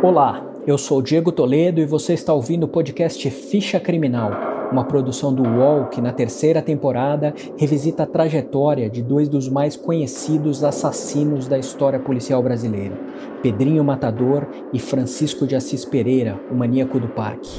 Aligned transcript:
Olá, 0.00 0.40
eu 0.64 0.78
sou 0.78 1.02
Diego 1.02 1.32
Toledo 1.32 1.80
e 1.80 1.84
você 1.84 2.14
está 2.14 2.32
ouvindo 2.32 2.62
o 2.62 2.68
podcast 2.68 3.28
Ficha 3.30 3.80
Criminal, 3.80 4.30
uma 4.70 4.84
produção 4.84 5.34
do 5.34 5.42
UOL 5.42 5.86
que 5.86 6.00
na 6.00 6.12
terceira 6.12 6.62
temporada 6.62 7.34
revisita 7.56 8.04
a 8.04 8.06
trajetória 8.06 8.88
de 8.88 9.02
dois 9.02 9.28
dos 9.28 9.48
mais 9.48 9.74
conhecidos 9.74 10.62
assassinos 10.62 11.48
da 11.48 11.58
história 11.58 11.98
policial 11.98 12.40
brasileira, 12.40 12.96
Pedrinho 13.42 13.82
Matador 13.82 14.46
e 14.72 14.78
Francisco 14.78 15.48
de 15.48 15.56
Assis 15.56 15.84
Pereira, 15.84 16.38
o 16.48 16.54
maníaco 16.54 17.00
do 17.00 17.08
parque. 17.08 17.50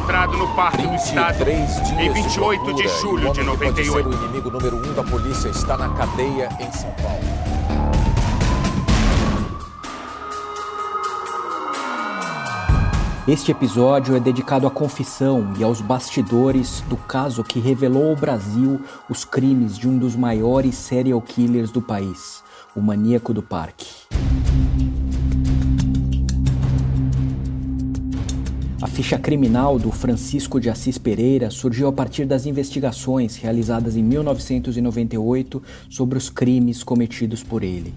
Encontrado 0.00 0.36
no 0.38 0.48
Parque 0.54 0.86
do 0.86 0.94
Estado 0.94 1.44
em 1.50 2.12
28 2.12 2.74
de, 2.74 2.82
de 2.82 2.88
julho 2.88 3.32
de 3.32 3.42
98. 3.42 4.08
O 4.08 4.12
inimigo 4.12 4.50
número 4.50 4.76
um 4.76 4.94
da 4.94 5.02
polícia 5.02 5.48
está 5.48 5.76
na 5.76 5.90
cadeia 5.90 6.48
em 6.58 6.72
São 6.72 6.90
Paulo. 7.02 7.20
Este 13.28 13.52
episódio 13.52 14.16
é 14.16 14.20
dedicado 14.20 14.66
à 14.66 14.70
confissão 14.70 15.52
e 15.58 15.62
aos 15.62 15.82
bastidores 15.82 16.80
do 16.88 16.96
caso 16.96 17.44
que 17.44 17.60
revelou 17.60 18.08
ao 18.08 18.16
Brasil 18.16 18.80
os 19.08 19.24
crimes 19.24 19.76
de 19.76 19.86
um 19.86 19.98
dos 19.98 20.16
maiores 20.16 20.76
serial 20.76 21.20
killers 21.20 21.70
do 21.70 21.82
país, 21.82 22.42
o 22.74 22.80
maníaco 22.80 23.34
do 23.34 23.42
parque. 23.42 23.86
Ficha 29.00 29.18
criminal 29.18 29.78
do 29.78 29.90
Francisco 29.90 30.60
de 30.60 30.68
Assis 30.68 30.98
Pereira 30.98 31.48
surgiu 31.48 31.88
a 31.88 31.92
partir 31.92 32.26
das 32.26 32.44
investigações 32.44 33.34
realizadas 33.34 33.96
em 33.96 34.02
1998 34.02 35.62
sobre 35.88 36.18
os 36.18 36.28
crimes 36.28 36.82
cometidos 36.82 37.42
por 37.42 37.64
ele. 37.64 37.94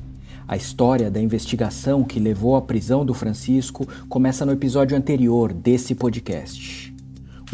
A 0.47 0.55
história 0.55 1.11
da 1.11 1.19
investigação 1.19 2.05
que 2.05 2.21
levou 2.21 2.55
à 2.55 2.61
prisão 2.61 3.05
do 3.05 3.13
Francisco 3.13 3.85
começa 4.07 4.45
no 4.45 4.53
episódio 4.53 4.95
anterior 4.95 5.51
desse 5.51 5.93
podcast. 5.93 6.92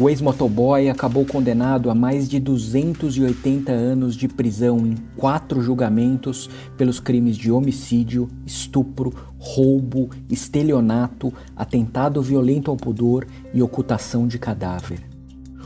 O 0.00 0.08
ex-motoboy 0.08 0.88
acabou 0.88 1.26
condenado 1.26 1.90
a 1.90 1.94
mais 1.94 2.26
de 2.26 2.40
280 2.40 3.70
anos 3.70 4.16
de 4.16 4.26
prisão 4.28 4.78
em 4.86 4.96
quatro 5.14 5.60
julgamentos 5.60 6.48
pelos 6.74 6.98
crimes 6.98 7.36
de 7.36 7.52
homicídio, 7.52 8.26
estupro, 8.46 9.12
roubo, 9.38 10.08
estelionato, 10.30 11.30
atentado 11.54 12.22
violento 12.22 12.70
ao 12.70 12.78
pudor 12.78 13.26
e 13.52 13.62
ocultação 13.62 14.26
de 14.26 14.38
cadáver. 14.38 15.02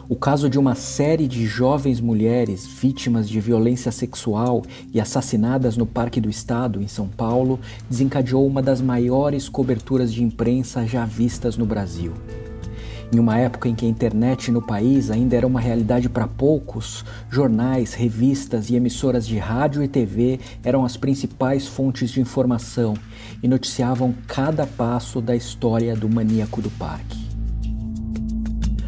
O 0.09 0.17
caso 0.17 0.51
de 0.51 0.59
uma 0.59 0.75
série 0.75 1.29
de 1.29 1.47
jovens 1.47 2.01
mulheres 2.01 2.67
vítimas 2.67 3.29
de 3.29 3.41
violência 3.41 3.93
sexual 3.93 4.65
e 4.93 5.01
assassinadas 5.01 5.77
no 5.77 5.87
Parque 5.87 6.21
do 6.21 6.29
Estado, 6.29 6.83
em 6.83 6.89
São 6.89 7.07
Paulo, 7.07 7.61
desencadeou 7.89 8.45
uma 8.45 8.61
das 8.61 8.81
maiores 8.81 9.48
coberturas 9.48 10.13
de 10.13 10.25
imprensa 10.25 10.85
já 10.85 11.05
vistas 11.05 11.57
no 11.57 11.65
Brasil. 11.65 12.13
Em 13.13 13.19
uma 13.19 13.39
época 13.39 13.69
em 13.69 13.75
que 13.75 13.87
a 13.87 13.89
internet 13.89 14.51
no 14.51 14.63
país 14.63 15.11
ainda 15.11 15.37
era 15.37 15.47
uma 15.47 15.61
realidade 15.61 16.09
para 16.09 16.27
poucos, 16.27 17.05
jornais, 17.31 17.95
revistas 17.95 18.71
e 18.71 18.77
emissoras 18.77 19.27
de 19.27 19.39
rádio 19.39 19.83
e 19.83 19.89
TV 19.89 20.41
eram 20.65 20.85
as 20.85 20.97
principais 20.97 21.67
fontes 21.67 22.11
de 22.11 22.21
informação 22.21 22.95
e 23.43 23.49
noticiavam 23.49 24.15
cada 24.27 24.67
passo 24.67 25.20
da 25.20 25.37
história 25.37 25.95
do 25.95 26.09
maníaco 26.09 26.61
do 26.61 26.70
parque. 26.70 27.25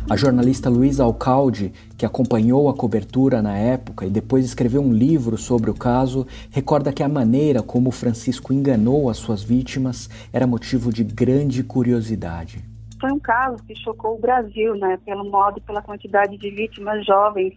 A 0.08 0.16
jornalista 0.16 0.70
Luísa 0.70 1.02
Alcalde, 1.02 1.72
que 1.96 2.06
acompanhou 2.06 2.68
a 2.68 2.74
cobertura 2.74 3.42
na 3.42 3.56
época 3.56 4.06
e 4.06 4.10
depois 4.10 4.44
escreveu 4.44 4.80
um 4.80 4.92
livro 4.92 5.36
sobre 5.36 5.68
o 5.68 5.74
caso, 5.74 6.24
recorda 6.50 6.92
que 6.92 7.02
a 7.02 7.08
maneira 7.08 7.60
como 7.60 7.90
Francisco 7.90 8.52
enganou 8.52 9.10
as 9.10 9.16
suas 9.16 9.42
vítimas 9.42 10.08
era 10.32 10.46
motivo 10.46 10.92
de 10.92 11.02
grande 11.02 11.64
curiosidade 11.64 12.75
foi 13.00 13.12
um 13.12 13.18
caso 13.18 13.62
que 13.64 13.74
chocou 13.74 14.14
o 14.16 14.20
Brasil, 14.20 14.74
né, 14.74 14.98
pelo 15.04 15.24
modo 15.24 15.60
pela 15.60 15.82
quantidade 15.82 16.36
de 16.36 16.50
vítimas 16.50 17.04
jovens 17.04 17.54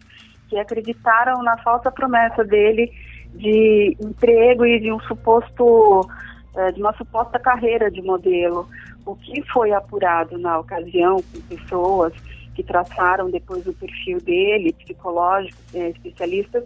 que 0.48 0.58
acreditaram 0.58 1.42
na 1.42 1.56
falsa 1.58 1.90
promessa 1.90 2.44
dele 2.44 2.92
de 3.34 3.96
emprego 4.00 4.66
e 4.66 4.80
de 4.80 4.92
um 4.92 5.00
suposto 5.00 6.08
eh, 6.56 6.72
de 6.72 6.80
uma 6.80 6.92
suposta 6.94 7.38
carreira 7.38 7.90
de 7.90 8.02
modelo. 8.02 8.68
O 9.06 9.14
que 9.14 9.40
foi 9.52 9.72
apurado 9.72 10.36
na 10.36 10.58
ocasião 10.58 11.22
com 11.22 11.40
pessoas 11.42 12.12
que 12.54 12.62
traçaram 12.64 13.30
depois 13.30 13.66
o 13.66 13.72
perfil 13.72 14.20
dele, 14.20 14.72
psicológicos, 14.72 15.74
eh, 15.74 15.90
especialistas, 15.90 16.64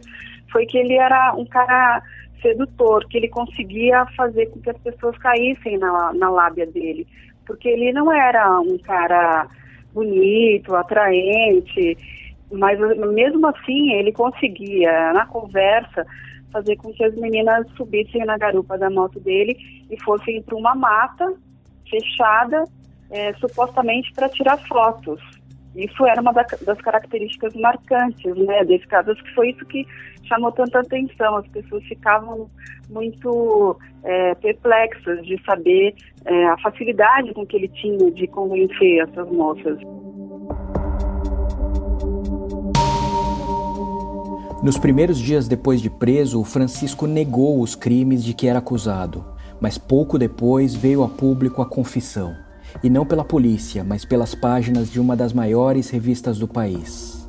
foi 0.51 0.65
que 0.65 0.79
ele 0.79 0.95
era 0.95 1.35
um 1.37 1.45
cara 1.45 2.03
sedutor, 2.41 3.07
que 3.09 3.19
ele 3.19 3.29
conseguia 3.29 4.07
fazer 4.17 4.47
com 4.47 4.61
que 4.61 4.71
as 4.71 4.79
pessoas 4.79 5.17
caíssem 5.19 5.79
na, 5.79 6.13
na 6.15 6.31
lábia 6.31 6.67
dele 6.67 7.07
porque 7.47 7.69
ele 7.69 7.93
não 7.93 8.13
era 8.13 8.61
um 8.61 8.79
cara 8.79 9.47
bonito, 9.93 10.75
atraente, 10.75 11.97
mas 12.51 12.79
mesmo 13.13 13.47
assim 13.47 13.93
ele 13.93 14.13
conseguia, 14.13 15.13
na 15.13 15.27
conversa, 15.27 16.07
fazer 16.53 16.77
com 16.77 16.93
que 16.93 17.05
as 17.05 17.15
meninas 17.17 17.67
subissem 17.77 18.25
na 18.25 18.39
garupa 18.39 18.79
da 18.79 18.89
moto 18.89 19.19
dele 19.21 19.57
e 19.91 20.01
fossem 20.03 20.43
para 20.43 20.57
uma 20.57 20.75
mata 20.75 21.33
fechada, 21.89 22.65
é, 23.11 23.33
supostamente 23.35 24.13
para 24.13 24.29
tirar 24.29 24.57
fotos. 24.67 25.21
Isso 25.75 26.07
era 26.07 26.21
uma 26.21 26.33
das 26.33 26.81
características 26.81 27.55
marcantes 27.57 28.37
né, 28.37 28.65
desse 28.65 28.87
caso. 28.87 29.11
Acho 29.11 29.25
que 29.25 29.35
foi 29.35 29.51
isso 29.51 29.65
que 29.67 29.85
chamou 30.27 30.53
tanta 30.53 30.81
atenção. 30.81 31.37
As 31.37 31.47
pessoas 31.49 31.85
ficavam 31.85 32.49
muito 32.91 33.77
é, 34.03 34.35
perplexas 34.37 35.25
de 35.25 35.41
saber 35.45 35.95
é, 36.25 36.47
a 36.47 36.59
facilidade 36.59 37.33
com 37.35 37.47
que 37.47 37.57
ele 37.57 37.69
tinha 37.69 38.11
de 38.11 38.27
convencer 38.27 39.01
essas 39.03 39.31
moças. 39.31 39.79
Nos 44.63 44.79
primeiros 44.79 45.19
dias 45.19 45.47
depois 45.47 45.83
de 45.83 45.91
preso, 45.91 46.43
Francisco 46.43 47.07
negou 47.07 47.61
os 47.61 47.75
crimes 47.75 48.25
de 48.25 48.33
que 48.33 48.49
era 48.49 48.61
acusado, 48.61 49.23
mas 49.61 49.77
pouco 49.77 50.19
depois 50.19 50.75
veio 50.75 51.03
a 51.03 51.09
público 51.09 51.61
a 51.61 51.67
confissão 51.67 52.35
e 52.83 52.91
não 52.91 53.05
pela 53.05 53.25
polícia, 53.25 53.85
mas 53.85 54.05
pelas 54.05 54.35
páginas 54.35 54.91
de 54.91 54.99
uma 54.99 55.15
das 55.15 55.33
maiores 55.33 55.91
revistas 55.91 56.39
do 56.39 56.49
país. 56.49 57.24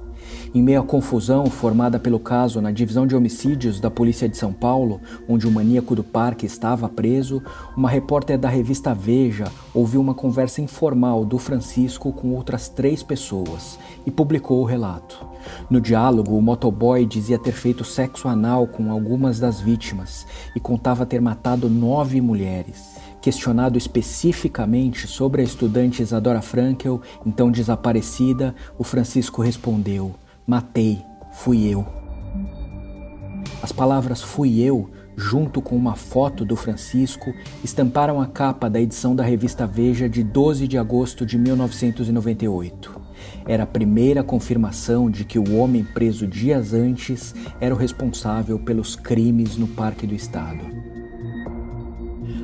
Em 0.55 0.63
meio 0.63 0.79
à 0.79 0.83
confusão 0.83 1.47
formada 1.47 1.99
pelo 1.99 2.17
caso 2.17 2.61
na 2.61 2.71
divisão 2.71 3.05
de 3.05 3.13
homicídios 3.13 3.81
da 3.81 3.91
Polícia 3.91 4.29
de 4.29 4.37
São 4.37 4.53
Paulo, 4.53 5.01
onde 5.27 5.45
o 5.45 5.51
maníaco 5.51 5.93
do 5.93 6.01
parque 6.01 6.45
estava 6.45 6.87
preso, 6.87 7.43
uma 7.75 7.89
repórter 7.89 8.37
da 8.37 8.47
revista 8.47 8.93
Veja 8.93 9.51
ouviu 9.73 9.99
uma 9.99 10.13
conversa 10.13 10.61
informal 10.61 11.25
do 11.25 11.37
Francisco 11.37 12.13
com 12.13 12.33
outras 12.33 12.69
três 12.69 13.03
pessoas 13.03 13.77
e 14.05 14.11
publicou 14.11 14.61
o 14.61 14.65
relato. 14.65 15.27
No 15.69 15.81
diálogo, 15.81 16.37
o 16.37 16.41
motoboy 16.41 17.05
dizia 17.05 17.37
ter 17.37 17.51
feito 17.51 17.83
sexo 17.83 18.29
anal 18.29 18.65
com 18.65 18.89
algumas 18.89 19.41
das 19.41 19.59
vítimas 19.59 20.25
e 20.55 20.59
contava 20.61 21.05
ter 21.05 21.19
matado 21.19 21.69
nove 21.69 22.21
mulheres. 22.21 22.95
Questionado 23.21 23.77
especificamente 23.77 25.05
sobre 25.05 25.41
a 25.41 25.43
estudante 25.43 26.01
Isadora 26.01 26.41
Frankel, 26.41 27.01
então 27.25 27.51
desaparecida, 27.51 28.55
o 28.77 28.85
Francisco 28.85 29.41
respondeu: 29.41 30.15
Matei, 30.47 31.03
fui 31.31 31.67
eu. 31.67 31.83
As 33.63 33.71
palavras 33.71 34.21
fui 34.21 34.61
eu, 34.61 34.91
junto 35.17 35.59
com 35.59 35.75
uma 35.75 35.95
foto 35.95 36.45
do 36.45 36.55
Francisco, 36.55 37.33
estamparam 37.63 38.21
a 38.21 38.27
capa 38.27 38.69
da 38.69 38.79
edição 38.79 39.15
da 39.15 39.23
revista 39.23 39.65
Veja 39.65 40.07
de 40.07 40.23
12 40.23 40.67
de 40.67 40.77
agosto 40.77 41.25
de 41.25 41.39
1998. 41.39 43.01
Era 43.47 43.63
a 43.63 43.67
primeira 43.67 44.23
confirmação 44.23 45.09
de 45.09 45.25
que 45.25 45.39
o 45.39 45.55
homem 45.57 45.83
preso 45.83 46.27
dias 46.27 46.73
antes 46.73 47.33
era 47.59 47.73
o 47.73 47.77
responsável 47.77 48.59
pelos 48.59 48.95
crimes 48.95 49.57
no 49.57 49.67
Parque 49.69 50.05
do 50.05 50.13
Estado. 50.13 50.84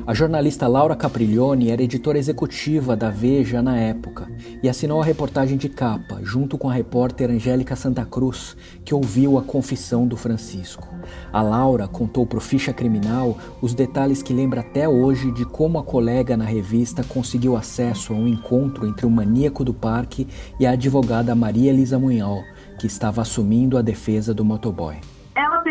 A 0.04 0.12
jornalista 0.12 0.66
Laura 0.66 0.96
Capriglione 0.96 1.70
era 1.70 1.80
editora 1.80 2.18
executiva 2.18 2.96
da 2.96 3.08
Veja 3.08 3.62
na 3.62 3.78
época 3.78 4.28
e 4.60 4.68
assinou 4.68 5.00
a 5.00 5.04
reportagem 5.04 5.56
de 5.56 5.68
capa, 5.68 6.18
junto 6.24 6.58
com 6.58 6.68
a 6.68 6.72
repórter 6.72 7.30
Angélica 7.30 7.76
Santa 7.76 8.04
Cruz, 8.04 8.56
que 8.84 8.92
ouviu 8.92 9.38
a 9.38 9.42
confissão 9.42 10.04
do 10.04 10.16
Francisco. 10.16 10.88
A 11.32 11.40
Laura 11.40 11.86
contou 11.86 12.26
para 12.26 12.38
o 12.38 12.40
Ficha 12.40 12.72
Criminal 12.72 13.38
os 13.60 13.74
detalhes 13.74 14.24
que 14.24 14.32
lembra 14.32 14.62
até 14.62 14.88
hoje 14.88 15.30
de 15.30 15.44
como 15.44 15.78
a 15.78 15.84
colega 15.84 16.36
na 16.36 16.44
revista 16.44 17.04
conseguiu 17.04 17.56
acesso 17.56 18.12
a 18.12 18.16
um 18.16 18.26
encontro 18.26 18.88
entre 18.88 19.06
o 19.06 19.10
maníaco 19.10 19.64
do 19.64 19.72
parque 19.72 20.26
e 20.58 20.66
a 20.66 20.72
advogada 20.72 21.32
Maria 21.36 21.70
Elisa 21.70 21.96
Munhol, 21.96 22.42
que 22.76 22.88
estava 22.88 23.22
assumindo 23.22 23.78
a 23.78 23.82
defesa 23.82 24.34
do 24.34 24.44
motoboy 24.44 24.96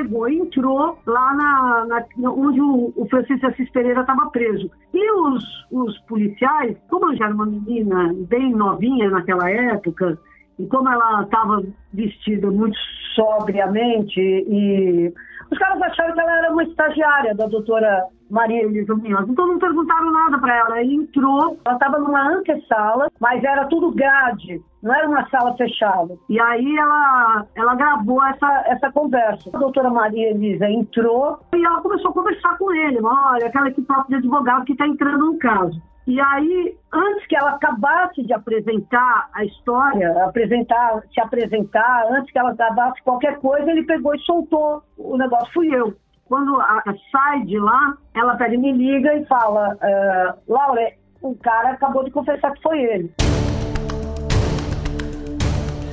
pegou 0.02 0.28
e 0.28 0.40
entrou 0.40 0.98
lá 1.06 1.34
na, 1.34 1.86
na 2.18 2.32
onde 2.32 2.60
o, 2.60 2.92
o, 2.96 3.08
Francisco 3.10 3.48
Assis 3.48 3.70
Pereira 3.72 4.02
estava 4.02 4.30
preso. 4.30 4.70
E 4.94 5.12
os, 5.12 5.44
os 5.72 5.98
policiais, 6.02 6.78
como 6.90 7.16
já 7.16 7.26
era 7.26 7.34
uma 7.34 7.46
menina 7.46 8.14
bem 8.28 8.52
novinha 8.52 9.10
naquela 9.10 9.50
época, 9.50 10.18
e 10.58 10.66
como 10.68 10.90
ela 10.90 11.24
estava 11.24 11.64
vestida 11.94 12.50
muito 12.50 12.78
sobriamente, 13.16 14.20
e 14.20 15.14
os 15.52 15.58
caras 15.58 15.82
acharam 15.82 16.14
que 16.14 16.22
ela 16.22 16.38
era 16.38 16.52
uma 16.52 16.64
estagiária 16.64 17.36
da 17.36 17.46
doutora 17.46 18.06
Maria 18.32 18.64
Elisa 18.64 18.96
Munhoz. 18.96 19.30
Então 19.30 19.48
não 19.48 19.60
perguntaram 19.60 20.12
nada 20.12 20.40
para 20.40 20.56
ela. 20.56 20.80
Ela 20.80 20.84
entrou, 20.84 21.58
ela 21.64 21.76
estava 21.76 22.00
numa 22.00 22.28
antessala, 22.30 23.10
mas 23.20 23.44
era 23.44 23.66
tudo 23.66 23.92
grade, 23.92 24.62
não 24.82 24.96
era 24.96 25.08
uma 25.08 25.28
sala 25.30 25.56
fechada. 25.56 26.18
E 26.30 26.40
aí 26.40 26.78
ela, 26.78 27.46
ela 27.56 27.76
gravou 27.76 28.24
essa, 28.26 28.64
essa 28.68 28.92
conversa. 28.92 29.50
A 29.54 29.58
doutora 29.58 29.90
Maria 29.90 30.32
Elisa 30.32 30.70
entrou 30.70 31.40
e 31.54 31.64
ela 31.64 31.82
começou 31.82 32.12
a 32.12 32.14
conversar 32.14 32.58
com 32.58 32.74
ele. 32.74 33.00
Olha, 33.04 33.48
aquela 33.48 33.70
equipe 33.70 33.88
de 34.10 34.16
advogado 34.16 34.66
que 34.66 34.72
está 34.72 34.88
entrando 34.88 35.26
no 35.26 35.38
caso. 35.38 35.82
E 36.08 36.20
aí, 36.20 36.76
antes 36.92 37.28
que 37.28 37.38
ela 37.38 37.52
acabasse 37.52 38.24
de 38.24 38.34
apresentar 38.34 39.30
a 39.34 39.46
história, 39.46 40.26
apresentar, 40.26 41.04
se 41.14 41.22
apresentar, 41.22 42.08
antes 42.12 42.32
que 42.32 42.40
ela 42.40 42.52
acabasse 42.52 43.02
qualquer 43.04 43.40
coisa, 43.40 43.70
ele 43.70 43.84
pegou 43.84 44.16
e 44.16 44.20
soltou 44.22 44.82
o 44.98 45.16
negócio. 45.16 45.54
Fui 45.54 45.68
eu. 45.74 45.94
Quando 46.32 46.56
a, 46.62 46.82
a 46.86 46.96
sai 47.12 47.44
de 47.44 47.60
lá, 47.60 47.98
ela 48.14 48.38
pega 48.38 48.56
e 48.56 48.58
me 48.58 48.72
liga 48.72 49.14
e 49.16 49.26
fala: 49.26 49.76
uh, 49.76 50.54
Laura, 50.54 50.94
o 51.22 51.36
cara 51.36 51.72
acabou 51.72 52.06
de 52.06 52.12
confessar 52.12 52.54
que 52.54 52.62
foi 52.62 52.82
ele. 52.82 53.12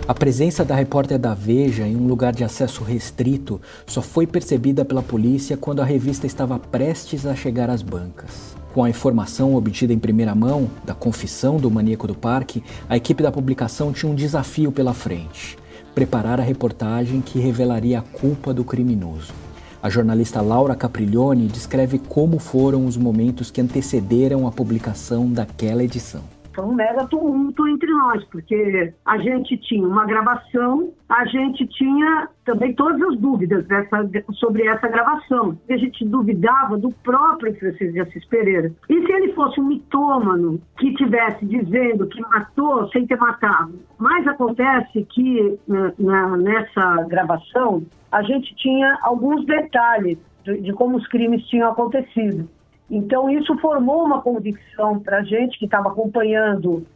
A 0.07 0.15
presença 0.15 0.65
da 0.65 0.77
repórter 0.77 1.19
da 1.19 1.35
Veja 1.35 1.85
em 1.89 1.97
um 1.97 2.07
lugar 2.07 2.33
de 2.33 2.45
acesso 2.45 2.85
restrito 2.85 3.61
só 3.85 4.01
foi 4.01 4.29
percebida 4.29 4.85
pela 4.85 5.03
polícia 5.03 5.57
quando 5.57 5.83
a 5.83 5.85
revista 5.85 6.25
estava 6.25 6.57
prestes 6.57 7.27
a 7.27 7.35
chegar 7.35 7.69
às 7.69 7.83
bancas. 7.83 8.57
Com 8.73 8.85
a 8.85 8.89
informação 8.89 9.57
obtida 9.57 9.93
em 9.93 9.99
primeira 9.99 10.37
mão 10.37 10.71
da 10.85 10.95
confissão 10.95 11.57
do 11.57 11.69
maníaco 11.69 12.07
do 12.07 12.15
parque, 12.15 12.63
a 12.89 12.97
equipe 12.97 13.25
da 13.25 13.33
publicação 13.33 13.93
tinha 13.93 14.13
um 14.13 14.15
desafio 14.15 14.71
pela 14.71 14.95
frente: 14.95 15.59
preparar 15.97 16.39
a 16.39 16.45
reportagem 16.45 17.21
que 17.21 17.41
revelaria 17.41 17.99
a 17.99 18.03
culpa 18.03 18.55
do 18.55 18.63
criminoso. 18.63 19.48
A 19.81 19.89
jornalista 19.89 20.41
Laura 20.41 20.75
Capriglione 20.75 21.47
descreve 21.47 21.99
como 21.99 22.39
foram 22.39 22.87
os 22.87 22.97
momentos 22.97 23.51
que 23.51 23.61
antecederam 23.61 24.47
a 24.47 24.51
publicação 24.51 25.31
daquela 25.31 25.85
edição 25.85 26.38
foi 26.59 26.67
um 26.67 26.75
mega 26.75 27.07
tumulto 27.07 27.69
entre 27.69 27.89
nós, 27.89 28.25
porque 28.25 28.93
a 29.07 29.19
gente 29.19 29.57
tinha 29.59 29.87
uma 29.87 30.05
gravação, 30.05 30.93
a 31.09 31.25
gente 31.27 31.65
tinha 31.69 32.29
também 32.45 32.75
todas 32.75 33.01
as 33.01 33.17
dúvidas 33.19 33.65
dessa, 33.67 34.11
sobre 34.33 34.67
essa 34.67 34.89
gravação. 34.89 35.57
A 35.71 35.77
gente 35.77 36.05
duvidava 36.05 36.77
do 36.77 36.91
próprio 36.91 37.55
Francisco 37.55 37.93
de 37.93 38.01
Assis 38.01 38.25
Pereira. 38.25 38.73
E 38.89 39.07
se 39.07 39.13
ele 39.13 39.33
fosse 39.35 39.61
um 39.61 39.67
mitômano 39.67 40.61
que 40.79 40.93
tivesse 40.95 41.47
dizendo 41.47 42.09
que 42.09 42.21
matou 42.23 42.89
sem 42.89 43.07
ter 43.07 43.17
matado? 43.17 43.79
Mas 43.97 44.27
acontece 44.27 45.05
que 45.05 45.59
na, 45.69 45.93
na, 45.99 46.37
nessa 46.37 47.05
gravação 47.05 47.85
a 48.11 48.23
gente 48.23 48.55
tinha 48.57 48.99
alguns 49.03 49.45
detalhes 49.47 50.19
de, 50.43 50.61
de 50.61 50.73
como 50.73 50.97
os 50.97 51.07
crimes 51.07 51.47
tinham 51.47 51.71
acontecido. 51.71 52.49
Então, 52.91 53.29
isso 53.29 53.57
formou 53.59 54.05
uma 54.05 54.23
convicção 54.23 54.99
para 55.01 55.19
a 55.19 55.23
gente 55.23 55.59
que 55.59 55.67
estava 55.67 55.89
acompanhando 55.89 56.87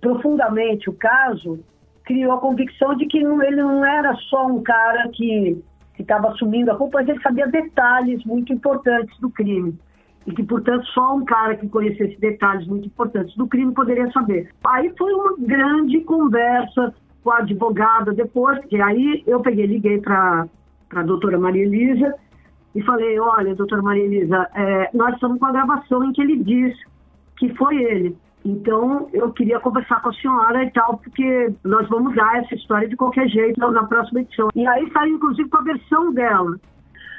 profundamente 0.00 0.88
o 0.88 0.92
caso, 0.92 1.60
criou 2.04 2.32
a 2.32 2.38
convicção 2.38 2.94
de 2.96 3.06
que 3.06 3.18
ele 3.18 3.56
não 3.56 3.84
era 3.84 4.14
só 4.30 4.46
um 4.46 4.62
cara 4.62 5.08
que 5.08 5.62
estava 5.98 6.28
assumindo 6.28 6.70
a 6.70 6.76
culpa, 6.76 6.98
mas 6.98 7.08
ele 7.08 7.20
sabia 7.20 7.46
detalhes 7.48 8.24
muito 8.24 8.52
importantes 8.52 9.18
do 9.18 9.28
crime. 9.30 9.76
E 10.26 10.32
que, 10.32 10.42
portanto, 10.42 10.84
só 10.86 11.14
um 11.14 11.24
cara 11.24 11.56
que 11.56 11.68
conhecesse 11.68 12.18
detalhes 12.18 12.66
muito 12.66 12.86
importantes 12.86 13.34
do 13.36 13.46
crime 13.46 13.72
poderia 13.72 14.10
saber. 14.12 14.50
Aí 14.66 14.92
foi 14.96 15.12
uma 15.12 15.36
grande 15.38 16.00
conversa 16.00 16.94
com 17.22 17.30
a 17.30 17.38
advogada 17.38 18.12
depois, 18.12 18.58
que 18.66 18.80
aí 18.80 19.22
eu 19.26 19.40
peguei, 19.40 19.66
liguei 19.66 20.00
para 20.00 20.46
a 20.94 21.02
doutora 21.02 21.38
Maria 21.38 21.64
Elisa 21.64 22.14
e 22.76 22.82
falei, 22.82 23.18
olha, 23.18 23.54
doutora 23.54 23.80
Maria 23.80 24.04
Elisa, 24.04 24.46
é, 24.54 24.90
nós 24.92 25.14
estamos 25.14 25.38
com 25.38 25.46
a 25.46 25.52
gravação 25.52 26.04
em 26.04 26.12
que 26.12 26.20
ele 26.20 26.36
diz 26.36 26.76
que 27.38 27.48
foi 27.54 27.82
ele. 27.82 28.14
Então, 28.44 29.08
eu 29.14 29.32
queria 29.32 29.58
conversar 29.58 30.02
com 30.02 30.10
a 30.10 30.12
senhora 30.12 30.62
e 30.62 30.70
tal, 30.70 30.98
porque 30.98 31.54
nós 31.64 31.88
vamos 31.88 32.14
dar 32.14 32.36
essa 32.36 32.54
história 32.54 32.86
de 32.86 32.94
qualquer 32.94 33.28
jeito 33.28 33.58
na 33.70 33.84
próxima 33.84 34.20
edição. 34.20 34.50
E 34.54 34.66
aí 34.66 34.88
saiu, 34.92 35.16
inclusive, 35.16 35.48
com 35.48 35.56
a 35.56 35.62
versão 35.62 36.12
dela. 36.12 36.60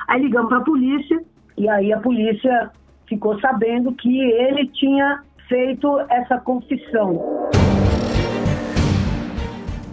Aí 0.08 0.22
ligamos 0.22 0.50
para 0.50 0.60
a 0.60 0.64
polícia, 0.64 1.20
e 1.58 1.68
aí 1.68 1.92
a 1.92 2.00
polícia 2.00 2.72
ficou 3.08 3.40
sabendo 3.40 3.92
que 3.94 4.22
ele 4.22 4.68
tinha 4.68 5.24
feito 5.50 6.00
essa 6.08 6.38
confissão. 6.40 7.50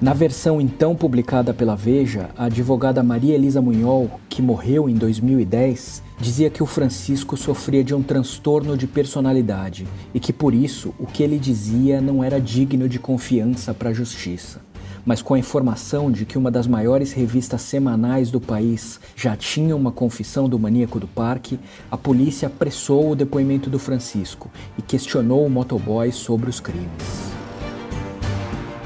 Na 0.04 0.12
versão 0.12 0.60
então 0.60 0.94
publicada 0.94 1.54
pela 1.54 1.74
Veja, 1.74 2.28
a 2.36 2.44
advogada 2.44 3.02
Maria 3.02 3.34
Elisa 3.34 3.62
Munhol, 3.62 4.20
que 4.28 4.42
morreu 4.42 4.86
em 4.86 4.94
2010, 4.94 6.02
dizia 6.20 6.50
que 6.50 6.62
o 6.62 6.66
Francisco 6.66 7.38
sofria 7.38 7.82
de 7.82 7.94
um 7.94 8.02
transtorno 8.02 8.76
de 8.76 8.86
personalidade 8.86 9.86
e 10.12 10.20
que 10.20 10.30
por 10.30 10.52
isso 10.52 10.94
o 10.98 11.06
que 11.06 11.22
ele 11.22 11.38
dizia 11.38 12.02
não 12.02 12.22
era 12.22 12.38
digno 12.38 12.86
de 12.86 12.98
confiança 12.98 13.72
para 13.72 13.88
a 13.88 13.94
justiça. 13.94 14.60
Mas 15.06 15.22
com 15.22 15.32
a 15.32 15.38
informação 15.38 16.12
de 16.12 16.26
que 16.26 16.36
uma 16.36 16.50
das 16.50 16.66
maiores 16.66 17.14
revistas 17.14 17.62
semanais 17.62 18.30
do 18.30 18.42
país 18.42 19.00
já 19.16 19.34
tinha 19.34 19.74
uma 19.74 19.90
confissão 19.90 20.50
do 20.50 20.58
maníaco 20.58 21.00
do 21.00 21.08
parque, 21.08 21.58
a 21.90 21.96
polícia 21.96 22.48
apressou 22.48 23.10
o 23.10 23.16
depoimento 23.16 23.70
do 23.70 23.78
Francisco 23.78 24.50
e 24.76 24.82
questionou 24.82 25.46
o 25.46 25.48
motoboy 25.48 26.12
sobre 26.12 26.50
os 26.50 26.60
crimes. 26.60 27.34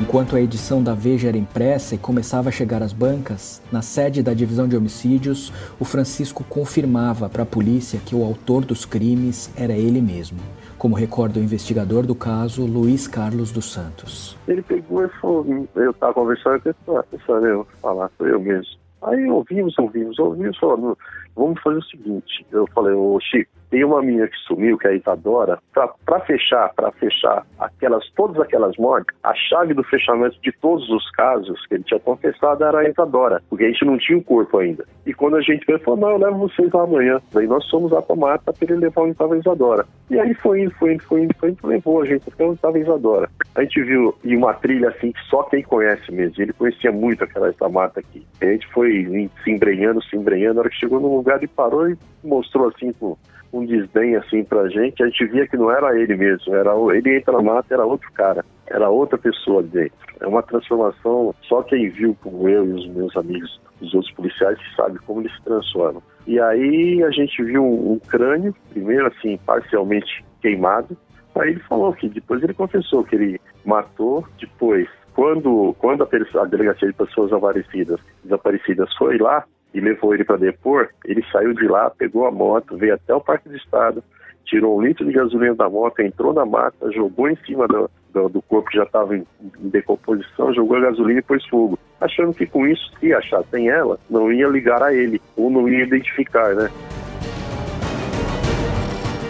Enquanto 0.01 0.37
a 0.37 0.41
edição 0.41 0.81
da 0.81 0.95
Veja 0.95 1.27
era 1.29 1.37
impressa 1.37 1.97
e 1.97 1.99
começava 1.99 2.51
a 2.51 2.53
chegar 2.53 2.83
às 2.85 2.93
bancas, 2.93 3.61
na 3.73 3.83
sede 3.83 4.23
da 4.23 4.33
divisão 4.33 4.69
de 4.69 4.77
homicídios, 4.77 5.53
o 5.81 5.85
Francisco 5.85 6.45
confirmava 6.45 7.29
para 7.29 7.43
a 7.43 7.47
polícia 7.47 7.99
que 8.07 8.15
o 8.15 8.23
autor 8.23 8.65
dos 8.65 8.85
crimes 8.85 9.53
era 9.57 9.73
ele 9.73 10.01
mesmo, 10.01 10.39
como 10.79 10.95
recorda 10.95 11.41
o 11.41 11.43
investigador 11.43 12.07
do 12.07 12.15
caso, 12.15 12.65
Luiz 12.65 13.09
Carlos 13.09 13.51
dos 13.51 13.73
Santos. 13.73 14.39
Ele 14.47 14.63
pegou 14.63 15.05
e 15.05 15.09
falou: 15.21 15.69
Eu 15.75 15.91
estava 15.91 16.15
conversando 16.15 16.63
com 16.87 16.97
a 16.97 17.03
pessoa, 17.03 17.41
eu 17.41 17.67
falar, 17.83 18.09
sou 18.17 18.29
eu 18.29 18.41
mesmo. 18.41 18.79
Aí 19.03 19.29
ouvimos, 19.29 19.77
ouvimos, 19.81 20.17
ouvimos, 20.21 20.57
falando: 20.59 20.97
Vamos 21.35 21.61
fazer 21.61 21.79
o 21.79 21.83
seguinte. 21.83 22.47
Eu 22.53 22.69
falei: 22.73 22.95
Ô 22.95 23.19
Chico, 23.21 23.51
tem 23.71 23.85
uma 23.85 24.03
menina 24.03 24.27
que 24.29 24.37
sumiu, 24.47 24.79
que 24.79 24.87
é 24.87 24.91
a 24.91 24.95
Isadora, 24.95 25.59
para 25.73 26.21
fechar, 26.21 26.73
para 26.75 26.91
fechar 26.93 27.47
aquelas, 27.59 28.09
todas 28.17 28.41
aquelas 28.41 28.77
mortes, 28.77 29.15
a 29.23 29.35
chave 29.35 29.75
do 29.75 29.85
fechamento 29.85 30.41
de 30.43 30.53
todos 30.53 30.89
os 30.91 31.11
casos 31.11 31.65
que 31.67 31.75
ele 31.75 31.85
tinha 31.85 32.01
confessado 32.01 32.65
era 32.65 32.81
a 32.81 32.89
Isadora, 32.89 33.43
porque 33.49 33.65
a 33.65 33.69
gente 33.69 33.85
não 33.85 33.99
tinha 33.99 34.19
o 34.19 34.25
corpo 34.25 34.59
ainda. 34.59 34.85
E 35.07 35.13
quando 35.13 35.37
a 35.37 35.41
gente 35.41 35.67
veio, 35.67 35.79
falou, 35.81 36.01
não, 36.01 36.11
eu 36.11 36.19
levo 36.19 36.39
vocês 36.39 36.71
lá 36.73 36.83
amanhã. 36.83 37.21
Daí 37.33 37.47
nós 37.47 37.69
fomos 37.71 37.91
lá 37.93 38.03
mata 38.17 38.53
para 38.53 38.55
ele 38.63 38.81
levar 38.81 39.09
estava 39.09 39.35
a 39.35 39.39
Isadora. 39.39 39.87
E 40.11 40.19
aí 40.19 40.35
foi 40.35 40.63
indo, 40.63 40.71
foi 40.73 40.95
indo, 40.95 41.05
foi 41.05 41.23
indo, 41.23 41.35
foi 41.35 41.51
indo, 41.51 41.67
levou 41.67 42.03
a 42.03 42.07
gente 42.07 42.25
até 42.29 42.47
estava 42.47 42.77
a 42.77 42.81
Isadora. 42.81 43.31
A 43.55 43.63
gente 43.63 43.83
viu 43.83 44.15
e 44.25 44.37
uma 44.37 44.55
trilha 44.55 44.89
assim 44.89 45.13
que 45.13 45.21
só 45.29 45.43
quem 45.45 45.63
conhece 45.63 46.11
mesmo. 46.13 46.43
Ele 46.43 46.53
conhecia 46.53 46.93
muito 46.93 47.25
aquela 47.25 47.49
essa 47.49 47.69
mata 47.69 48.01
aqui. 48.01 48.27
A 48.41 48.47
gente 48.47 48.67
foi 48.69 49.31
se 49.45 49.51
embrenhando, 49.51 50.03
se 50.05 50.17
embrenhando, 50.17 50.55
na 50.55 50.61
hora 50.61 50.71
que 50.71 50.77
chegou 50.77 51.01
no 51.01 51.17
lugar 51.17 51.39
ele 51.39 51.49
parou 51.49 51.89
e 51.89 51.97
mostrou 52.23 52.69
assim 52.69 52.93
com 52.93 53.17
desdém 53.65 54.17
assim 54.17 54.45
pra 54.45 54.69
gente, 54.69 55.03
a 55.03 55.07
gente 55.07 55.27
via 55.27 55.47
que 55.47 55.57
não 55.57 55.71
era 55.71 55.99
ele 55.99 56.17
mesmo, 56.17 56.55
era 56.55 56.73
ele 56.95 57.17
entra 57.17 57.33
na 57.33 57.43
mata, 57.43 57.75
era 57.75 57.85
outro 57.85 58.11
cara, 58.13 58.45
era 58.67 58.89
outra 58.89 59.19
pessoa 59.19 59.63
dentro. 59.63 59.97
É 60.21 60.27
uma 60.27 60.43
transformação, 60.43 61.35
só 61.43 61.63
quem 61.63 61.89
viu 61.91 62.17
como 62.23 62.49
eu 62.49 62.65
e 62.65 62.73
os 62.73 62.89
meus 62.89 63.17
amigos, 63.17 63.61
os 63.81 63.95
outros 63.95 64.13
policiais, 64.15 64.59
sabe 64.77 64.99
como 65.01 65.21
eles 65.21 65.35
se 65.35 65.43
transformam. 65.43 66.03
E 66.27 66.41
aí 66.41 67.03
a 67.03 67.11
gente 67.11 67.43
viu 67.43 67.63
um, 67.63 67.93
um 67.93 67.99
crânio, 67.99 68.55
primeiro 68.71 69.07
assim, 69.07 69.39
parcialmente 69.47 70.25
queimado, 70.41 70.97
aí 71.37 71.51
ele 71.51 71.61
falou 71.61 71.93
que 71.93 72.09
depois 72.09 72.43
ele 72.43 72.55
confessou 72.55 73.05
que 73.05 73.15
ele 73.15 73.41
matou, 73.65 74.27
depois 74.41 74.89
quando, 75.19 75.75
quando 75.81 76.05
a, 76.05 76.43
a, 76.43 76.45
delegacia 76.45 76.87
de 76.87 76.95
pessoas 76.95 77.31
desaparecidas, 77.31 77.99
desaparecidas 78.23 78.89
foi 78.97 79.19
lá, 79.19 79.45
e 79.75 79.81
levou 79.81 80.15
ele 80.15 80.25
para 80.25 80.37
depor, 80.37 80.89
ele 81.05 81.25
saiu 81.31 81.53
de 81.55 81.67
lá, 81.67 81.91
pegou 81.91 82.27
a 82.27 82.31
moto, 82.31 82.77
veio 82.77 82.95
até 82.95 83.15
o 83.15 83.21
Parque 83.21 83.49
do 83.49 83.57
Estado, 83.57 84.03
tirou 84.45 84.79
um 84.79 84.83
litro 84.83 85.05
de 85.05 85.13
gasolina 85.13 85.55
da 85.55 85.69
moto, 85.69 86.01
entrou 86.01 86.33
na 86.33 86.45
mata, 86.45 86.91
jogou 86.93 87.29
em 87.29 87.37
cima 87.47 87.69
do, 87.69 87.91
do, 88.13 88.29
do 88.29 88.43
corpo 88.43 88.71
que 88.71 88.79
já 88.79 88.85
estava 88.85 89.17
em, 89.17 89.27
em, 89.61 89.69
decomposição, 89.69 90.55
jogou 90.55 90.79
a 90.79 90.81
gasolina 90.81 91.21
e 91.21 91.23
pôs 91.23 91.45
fogo. 91.47 91.79
Achando 92.01 92.33
que 92.33 92.47
com 92.47 92.67
isso, 92.67 92.91
se 92.99 93.13
achassem 93.13 93.69
ela, 93.69 93.99
não 94.09 94.33
ia 94.33 94.49
ligar 94.49 94.83
a 94.83 94.95
ele, 94.95 95.21
ou 95.37 95.51
não 95.51 95.69
ia 95.69 95.85
identificar, 95.85 96.55
né? 96.55 96.71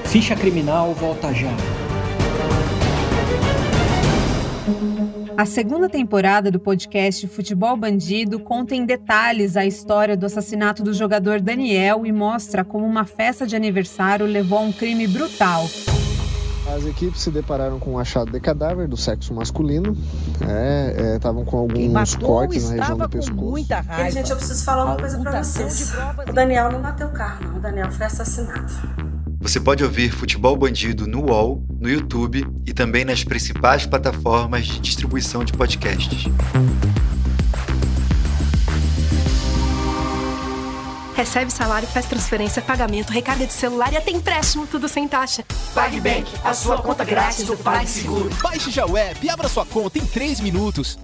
Ficha 0.07 0.37
Criminal 0.37 0.95
volta 0.95 1.33
já. 1.35 1.78
A 5.39 5.47
segunda 5.47 5.89
temporada 5.89 6.51
do 6.51 6.59
podcast 6.59 7.29
Futebol 7.29 7.77
Bandido 7.77 8.41
conta 8.41 8.75
em 8.75 8.85
detalhes 8.85 9.57
a 9.57 9.65
história 9.65 10.17
do 10.17 10.27
assassinato 10.27 10.83
do 10.83 10.93
jogador 10.93 11.41
Daniel 11.41 12.05
e 12.05 12.11
mostra 12.11 12.65
como 12.65 12.85
uma 12.85 13.05
festa 13.05 13.47
de 13.47 13.55
aniversário 13.55 14.27
levou 14.27 14.59
a 14.59 14.63
um 14.63 14.73
crime 14.73 15.07
brutal. 15.07 15.65
As 16.75 16.85
equipes 16.85 17.21
se 17.21 17.31
depararam 17.31 17.79
com 17.79 17.93
um 17.93 17.99
achado 18.01 18.33
de 18.33 18.41
cadáver 18.41 18.89
do 18.89 18.97
sexo 18.97 19.33
masculino. 19.33 19.97
Estavam 21.15 21.43
é, 21.43 21.45
é, 21.45 21.49
com 21.49 21.57
alguns 21.57 22.17
cortes 22.17 22.71
na 22.71 22.77
região 22.79 22.99
do 22.99 23.09
pescoço. 23.09 23.51
Muita 23.51 23.81
raiva. 23.81 24.11
gente, 24.11 24.31
eu 24.33 24.37
preciso 24.37 24.65
falar 24.65 24.87
uma 24.87 24.97
coisa 24.97 25.19
para 25.21 25.41
vocês. 25.41 25.93
O 26.29 26.33
Daniel 26.33 26.73
não 26.73 26.83
bateu 26.83 27.07
o 27.07 27.13
carro, 27.13 27.45
não. 27.45 27.59
O 27.59 27.61
Daniel 27.61 27.93
foi 27.93 28.07
assassinado. 28.07 28.73
Você 29.49 29.61
pode 29.61 29.83
ouvir 29.83 30.11
Futebol 30.11 30.55
Bandido 30.55 31.07
no 31.07 31.25
UOL, 31.25 31.65
no 31.81 31.89
YouTube 31.89 32.47
e 32.67 32.75
também 32.75 33.03
nas 33.03 33.25
principais 33.25 33.87
plataformas 33.87 34.67
de 34.67 34.79
distribuição 34.79 35.43
de 35.43 35.55
podcasts. 35.55 36.25
Recebe 41.17 41.51
salário, 41.51 41.89
faz 41.89 42.05
transferência, 42.05 42.61
pagamento, 42.61 43.11
recarga 43.11 43.47
de 43.47 43.55
celular 43.55 43.91
e 43.91 43.97
até 43.97 44.11
empréstimo, 44.11 44.67
tudo 44.67 44.87
sem 44.87 45.09
taxa. 45.09 45.43
PagBank, 45.75 46.31
a 46.45 46.53
sua 46.53 46.83
conta 46.83 47.03
grátis 47.03 47.45
do 47.45 47.57
PagSeguro. 47.57 48.29
Baixe 48.43 48.71
já 48.71 48.85
o 48.85 48.99
app 48.99 49.25
e 49.25 49.31
abra 49.31 49.49
sua 49.49 49.65
conta 49.65 49.99
em 49.99 50.05
3 50.05 50.41
minutos. 50.41 50.99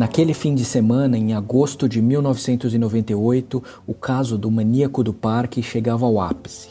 Naquele 0.00 0.32
fim 0.32 0.54
de 0.54 0.64
semana, 0.64 1.18
em 1.18 1.34
agosto 1.34 1.86
de 1.86 2.00
1998, 2.00 3.62
o 3.86 3.92
caso 3.92 4.38
do 4.38 4.50
maníaco 4.50 5.04
do 5.04 5.12
parque 5.12 5.62
chegava 5.62 6.06
ao 6.06 6.18
ápice. 6.18 6.70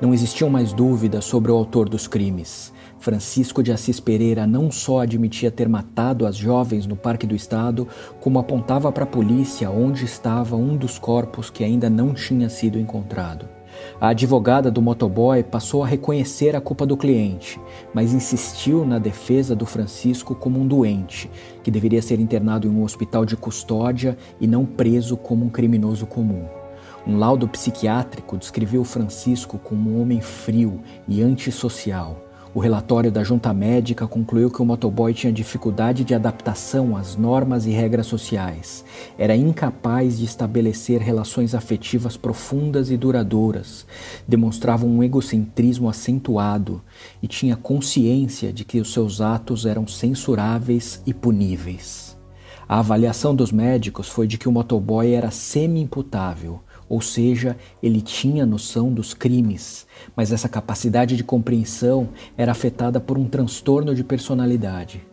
Não 0.00 0.12
existiam 0.12 0.50
mais 0.50 0.72
dúvidas 0.72 1.24
sobre 1.24 1.52
o 1.52 1.54
autor 1.54 1.88
dos 1.88 2.08
crimes. 2.08 2.72
Francisco 2.98 3.62
de 3.62 3.70
Assis 3.70 4.00
Pereira 4.00 4.48
não 4.48 4.68
só 4.68 5.02
admitia 5.02 5.48
ter 5.48 5.68
matado 5.68 6.26
as 6.26 6.34
jovens 6.34 6.88
no 6.88 6.96
Parque 6.96 7.24
do 7.24 7.36
Estado, 7.36 7.86
como 8.20 8.40
apontava 8.40 8.90
para 8.90 9.04
a 9.04 9.06
polícia 9.06 9.70
onde 9.70 10.04
estava 10.04 10.56
um 10.56 10.76
dos 10.76 10.98
corpos 10.98 11.48
que 11.48 11.62
ainda 11.62 11.88
não 11.88 12.14
tinha 12.14 12.48
sido 12.48 12.80
encontrado. 12.80 13.55
A 14.00 14.08
advogada 14.08 14.70
do 14.70 14.82
motoboy 14.82 15.42
passou 15.42 15.82
a 15.82 15.86
reconhecer 15.86 16.54
a 16.54 16.60
culpa 16.60 16.84
do 16.84 16.96
cliente, 16.96 17.60
mas 17.94 18.12
insistiu 18.12 18.84
na 18.84 18.98
defesa 18.98 19.54
do 19.54 19.66
Francisco 19.66 20.34
como 20.34 20.60
um 20.60 20.66
doente, 20.66 21.30
que 21.62 21.70
deveria 21.70 22.02
ser 22.02 22.20
internado 22.20 22.66
em 22.66 22.70
um 22.70 22.82
hospital 22.82 23.24
de 23.24 23.36
custódia 23.36 24.16
e 24.40 24.46
não 24.46 24.64
preso 24.64 25.16
como 25.16 25.44
um 25.44 25.50
criminoso 25.50 26.06
comum. 26.06 26.44
Um 27.06 27.18
laudo 27.18 27.48
psiquiátrico 27.48 28.36
descreveu 28.36 28.84
Francisco 28.84 29.58
como 29.58 29.90
um 29.90 30.02
homem 30.02 30.20
frio 30.20 30.80
e 31.06 31.22
antissocial 31.22 32.25
o 32.56 32.58
relatório 32.58 33.12
da 33.12 33.22
junta 33.22 33.52
médica 33.52 34.06
concluiu 34.06 34.50
que 34.50 34.62
o 34.62 34.64
motoboy 34.64 35.12
tinha 35.12 35.30
dificuldade 35.30 36.04
de 36.04 36.14
adaptação 36.14 36.96
às 36.96 37.14
normas 37.14 37.66
e 37.66 37.70
regras 37.70 38.06
sociais. 38.06 38.82
Era 39.18 39.36
incapaz 39.36 40.16
de 40.16 40.24
estabelecer 40.24 41.02
relações 41.02 41.54
afetivas 41.54 42.16
profundas 42.16 42.90
e 42.90 42.96
duradouras. 42.96 43.86
Demonstrava 44.26 44.86
um 44.86 45.02
egocentrismo 45.02 45.86
acentuado 45.86 46.80
e 47.22 47.28
tinha 47.28 47.56
consciência 47.56 48.50
de 48.50 48.64
que 48.64 48.80
os 48.80 48.90
seus 48.90 49.20
atos 49.20 49.66
eram 49.66 49.86
censuráveis 49.86 51.02
e 51.04 51.12
puníveis. 51.12 52.16
A 52.66 52.78
avaliação 52.78 53.34
dos 53.34 53.52
médicos 53.52 54.08
foi 54.08 54.26
de 54.26 54.38
que 54.38 54.48
o 54.48 54.52
motoboy 54.52 55.12
era 55.12 55.30
semi-imputável 55.30 56.60
ou 56.88 57.00
seja, 57.00 57.56
ele 57.82 58.00
tinha 58.00 58.46
noção 58.46 58.92
dos 58.92 59.12
crimes, 59.14 59.86
mas 60.14 60.32
essa 60.32 60.48
capacidade 60.48 61.16
de 61.16 61.24
compreensão 61.24 62.08
era 62.36 62.52
afetada 62.52 63.00
por 63.00 63.18
um 63.18 63.26
transtorno 63.26 63.94
de 63.94 64.04
personalidade. 64.04 65.04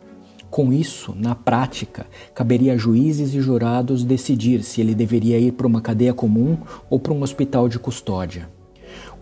Com 0.50 0.72
isso, 0.72 1.15
na 1.18 1.34
prática, 1.34 2.06
caberia 2.36 2.74
a 2.74 2.77
juízes 2.77 3.34
e 3.34 3.42
jurados 3.42 4.03
decidir 4.03 4.63
se 4.63 4.82
ele 4.82 4.94
deveria 4.94 5.39
ir 5.39 5.53
para 5.53 5.65
uma 5.65 5.82
cadeia 5.82 6.13
comum 6.13 6.58
ou 6.89 7.00
para 7.00 7.12
um 7.12 7.24
hospital 7.24 7.68
de 7.68 7.80
custódia. 7.80 8.48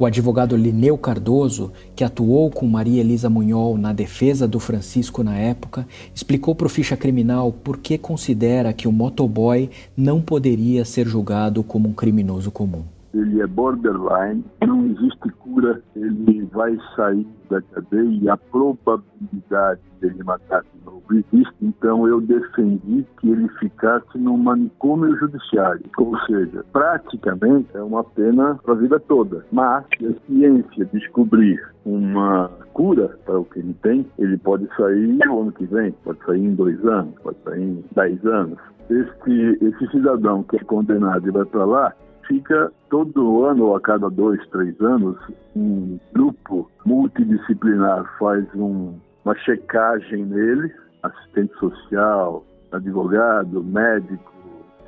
O 0.01 0.05
advogado 0.08 0.58
Lineu 0.58 0.98
Cardoso, 0.98 1.72
que 1.96 2.03
atuou 2.03 2.50
com 2.50 2.65
Maria 2.65 3.01
Elisa 3.01 3.29
Munhol 3.29 3.77
na 3.77 3.93
defesa 3.93 4.48
do 4.48 4.60
Francisco 4.60 5.22
na 5.22 5.38
época, 5.38 5.88
explicou 6.12 6.55
para 6.55 6.65
o 6.65 6.70
ficha 6.72 6.98
criminal 6.98 7.51
por 7.51 7.77
que 7.77 8.00
considera 8.00 8.74
que 8.74 8.88
o 8.88 8.91
motoboy 8.91 9.70
não 9.96 10.20
poderia 10.20 10.84
ser 10.86 11.08
julgado 11.08 11.62
como 11.62 11.88
um 11.88 11.93
criminoso 11.93 12.50
comum. 12.50 12.81
Ele 13.13 13.41
é 13.41 13.48
borderline, 13.48 14.44
não 14.65 14.86
existe 14.86 15.30
cura, 15.39 15.82
ele 15.96 16.46
vai 16.53 16.77
sair 16.96 17.27
da 17.50 17.62
cadeia 17.62 18.20
e 18.22 18.30
a 18.30 18.38
probabilidade 18.38 19.82
dele 20.00 20.24
matar 20.24 20.63
de 20.63 20.86
novo 20.86 21.03
existe. 21.12 21.53
Então 21.62 22.08
eu 22.08 22.22
defendi 22.22 23.06
que 23.20 23.30
ele 23.30 23.48
ficasse 23.60 24.18
no 24.18 24.38
manicômio 24.38 25.15
judiciário, 25.18 25.84
ou 25.98 26.18
seja, 26.22 26.63
praticamente 26.72 27.70
é 27.75 27.82
uma 27.82 28.03
pena 28.03 28.56
para 28.63 28.74
a 28.74 28.77
vida 28.77 29.00
toda. 29.00 29.46
Mas 29.51 29.86
se 29.98 30.08
a 30.08 30.13
ciência 30.25 30.86
descobrir 30.94 31.62
uma 31.86 32.50
cura 32.74 33.10
para 33.25 33.39
o 33.39 33.46
que 33.46 33.60
ele 33.60 33.75
tem, 33.82 34.06
ele 34.18 34.38
pode 34.38 34.68
sair 34.75 35.08
no 35.25 35.41
ano 35.41 35.51
que 35.51 35.65
vem, 35.65 35.91
pode 36.03 36.20
sair 36.25 36.44
em 36.44 36.56
dois 36.56 36.84
anos, 36.86 37.13
pode 37.22 37.38
sair 37.44 37.62
em 37.62 37.84
dez 37.94 38.25
anos. 38.25 38.58
Este, 38.89 39.58
esse 39.62 39.88
cidadão 39.91 40.44
que 40.44 40.58
é 40.58 40.63
condenado 40.63 41.25
e 41.27 41.32
vai 41.32 41.46
para 41.46 41.65
lá, 41.65 41.94
fica 42.31 42.71
todo 42.89 43.43
ano 43.43 43.65
ou 43.65 43.75
a 43.75 43.81
cada 43.81 44.09
dois, 44.09 44.39
três 44.47 44.79
anos, 44.79 45.17
um 45.53 46.00
grupo 46.13 46.71
multidisciplinar 46.85 48.05
faz 48.17 48.45
um, 48.55 48.97
uma 49.25 49.35
checagem 49.35 50.25
nele, 50.25 50.73
assistente 51.03 51.53
social, 51.59 52.45
advogado, 52.71 53.61
médico, 53.61 54.31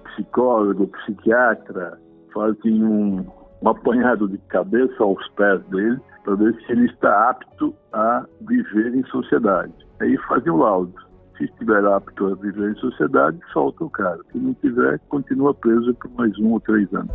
psicólogo, 0.06 0.88
psiquiatra, 0.88 2.00
fazem 2.34 2.82
um, 2.82 3.26
um 3.62 3.70
apanhado 3.70 4.30
de 4.30 4.38
cabeça 4.48 5.04
aos 5.04 5.28
pés 5.32 5.62
dele 5.66 6.00
para 6.24 6.36
ver 6.36 6.56
se 6.62 6.72
ele 6.72 6.86
está 6.86 7.30
apto 7.30 7.76
a 7.92 8.26
viver 8.48 8.96
em 8.96 9.04
sociedade. 9.08 9.74
Aí 10.00 10.18
fazem 10.30 10.50
o 10.50 10.58
laudo. 10.58 10.94
Se 11.38 11.46
estiver 11.46 11.84
apto 11.86 12.28
a 12.28 12.36
viver 12.36 12.72
em 12.72 12.76
sociedade, 12.76 13.38
solta 13.52 13.84
o 13.84 13.90
cara. 13.90 14.20
Se 14.32 14.38
não 14.38 14.54
tiver, 14.54 15.00
continua 15.10 15.54
preso 15.54 15.94
por 15.96 16.12
mais 16.12 16.38
um 16.38 16.52
ou 16.52 16.60
três 16.60 16.92
anos. 16.94 17.12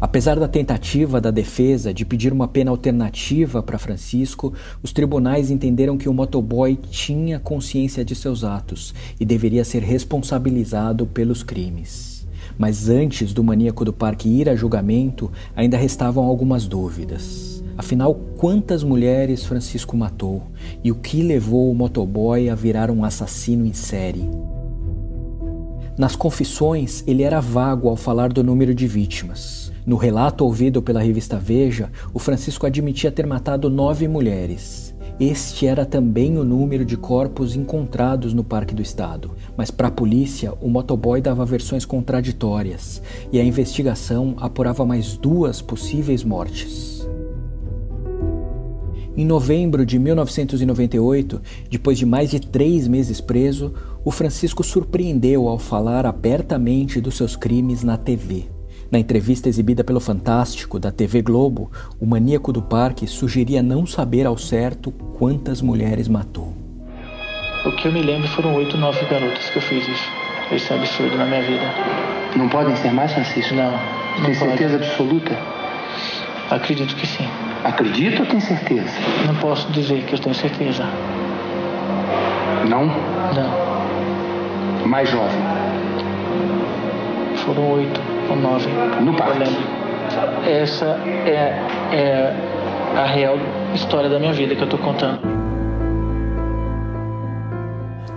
Apesar 0.00 0.38
da 0.38 0.46
tentativa 0.46 1.18
da 1.18 1.30
defesa 1.30 1.94
de 1.94 2.04
pedir 2.04 2.30
uma 2.30 2.46
pena 2.46 2.70
alternativa 2.70 3.62
para 3.62 3.78
Francisco, 3.78 4.52
os 4.82 4.92
tribunais 4.92 5.50
entenderam 5.50 5.96
que 5.96 6.10
o 6.10 6.12
motoboy 6.12 6.76
tinha 6.76 7.40
consciência 7.40 8.04
de 8.04 8.14
seus 8.14 8.44
atos 8.44 8.94
e 9.18 9.24
deveria 9.24 9.64
ser 9.64 9.82
responsabilizado 9.82 11.06
pelos 11.06 11.42
crimes. 11.42 12.28
Mas 12.58 12.90
antes 12.90 13.32
do 13.32 13.42
maníaco 13.42 13.82
do 13.82 13.94
parque 13.94 14.28
ir 14.28 14.46
a 14.48 14.54
julgamento, 14.54 15.32
ainda 15.56 15.78
restavam 15.78 16.24
algumas 16.24 16.68
dúvidas. 16.68 17.53
Afinal, 17.76 18.14
quantas 18.36 18.84
mulheres 18.84 19.44
Francisco 19.44 19.96
matou 19.96 20.42
e 20.82 20.92
o 20.92 20.94
que 20.94 21.22
levou 21.22 21.70
o 21.70 21.74
motoboy 21.74 22.48
a 22.48 22.54
virar 22.54 22.90
um 22.90 23.04
assassino 23.04 23.66
em 23.66 23.72
série? 23.72 24.28
Nas 25.98 26.14
confissões, 26.14 27.02
ele 27.06 27.22
era 27.22 27.40
vago 27.40 27.88
ao 27.88 27.96
falar 27.96 28.32
do 28.32 28.44
número 28.44 28.74
de 28.74 28.86
vítimas. 28.86 29.72
No 29.86 29.96
relato 29.96 30.44
ouvido 30.44 30.80
pela 30.80 31.02
revista 31.02 31.36
Veja, 31.36 31.90
o 32.12 32.18
Francisco 32.18 32.66
admitia 32.66 33.12
ter 33.12 33.26
matado 33.26 33.68
nove 33.68 34.08
mulheres. 34.08 34.94
Este 35.20 35.66
era 35.66 35.84
também 35.84 36.36
o 36.38 36.44
número 36.44 36.84
de 36.84 36.96
corpos 36.96 37.54
encontrados 37.54 38.34
no 38.34 38.42
Parque 38.42 38.74
do 38.74 38.82
Estado, 38.82 39.30
mas 39.56 39.70
para 39.70 39.86
a 39.86 39.90
polícia 39.90 40.52
o 40.60 40.68
motoboy 40.68 41.20
dava 41.20 41.44
versões 41.44 41.84
contraditórias 41.84 43.00
e 43.30 43.38
a 43.38 43.44
investigação 43.44 44.34
apurava 44.38 44.84
mais 44.84 45.16
duas 45.16 45.62
possíveis 45.62 46.24
mortes. 46.24 46.93
Em 49.16 49.24
novembro 49.24 49.86
de 49.86 49.96
1998, 49.96 51.40
depois 51.70 51.96
de 51.96 52.04
mais 52.04 52.30
de 52.30 52.40
três 52.40 52.88
meses 52.88 53.20
preso, 53.20 53.72
o 54.04 54.10
Francisco 54.10 54.64
surpreendeu 54.64 55.46
ao 55.46 55.56
falar 55.56 56.04
abertamente 56.04 57.00
dos 57.00 57.16
seus 57.16 57.36
crimes 57.36 57.84
na 57.84 57.96
TV. 57.96 58.46
Na 58.90 58.98
entrevista 58.98 59.48
exibida 59.48 59.84
pelo 59.84 60.00
Fantástico 60.00 60.80
da 60.80 60.90
TV 60.90 61.22
Globo, 61.22 61.70
o 62.00 62.06
maníaco 62.06 62.52
do 62.52 62.60
parque 62.60 63.06
sugeria 63.06 63.62
não 63.62 63.86
saber 63.86 64.26
ao 64.26 64.36
certo 64.36 64.90
quantas 65.16 65.62
mulheres 65.62 66.08
matou. 66.08 66.52
O 67.64 67.70
que 67.70 67.86
eu 67.86 67.92
me 67.92 68.02
lembro 68.02 68.26
foram 68.26 68.56
oito, 68.56 68.76
nove 68.76 69.04
garotas 69.06 69.48
que 69.48 69.58
eu 69.58 69.62
fiz 69.62 69.86
isso. 69.86 70.10
Isso 70.52 70.72
é 70.72 70.76
absurdo 70.76 71.16
na 71.16 71.24
minha 71.24 71.42
vida. 71.42 71.62
Não 72.36 72.48
podem 72.48 72.74
ser 72.76 72.92
mais, 72.92 73.12
Francisco? 73.12 73.54
Não. 73.54 73.70
não 73.70 74.24
tem 74.26 74.34
pode. 74.34 74.38
certeza 74.38 74.76
absoluta? 74.76 75.38
Acredito 76.50 76.96
que 76.96 77.06
sim. 77.06 77.28
Acredito 77.64 78.20
ou 78.20 78.26
tem 78.26 78.40
certeza? 78.40 78.92
Não 79.26 79.34
posso 79.36 79.70
dizer 79.72 80.04
que 80.04 80.14
eu 80.14 80.18
tenho 80.18 80.34
certeza. 80.34 80.84
Não? 82.68 82.86
Não. 82.86 84.86
Mais 84.86 85.08
jovem? 85.08 85.40
Foram 87.36 87.70
oito 87.72 88.00
ou 88.28 88.36
nove. 88.36 88.68
No 89.00 89.14
parque? 89.14 89.44
Essa 90.46 91.00
é, 91.26 91.58
é 91.92 92.34
a 92.96 93.06
real 93.06 93.38
história 93.74 94.10
da 94.10 94.18
minha 94.18 94.32
vida 94.32 94.54
que 94.54 94.62
eu 94.62 94.68
tô 94.68 94.78
contando. 94.78 95.43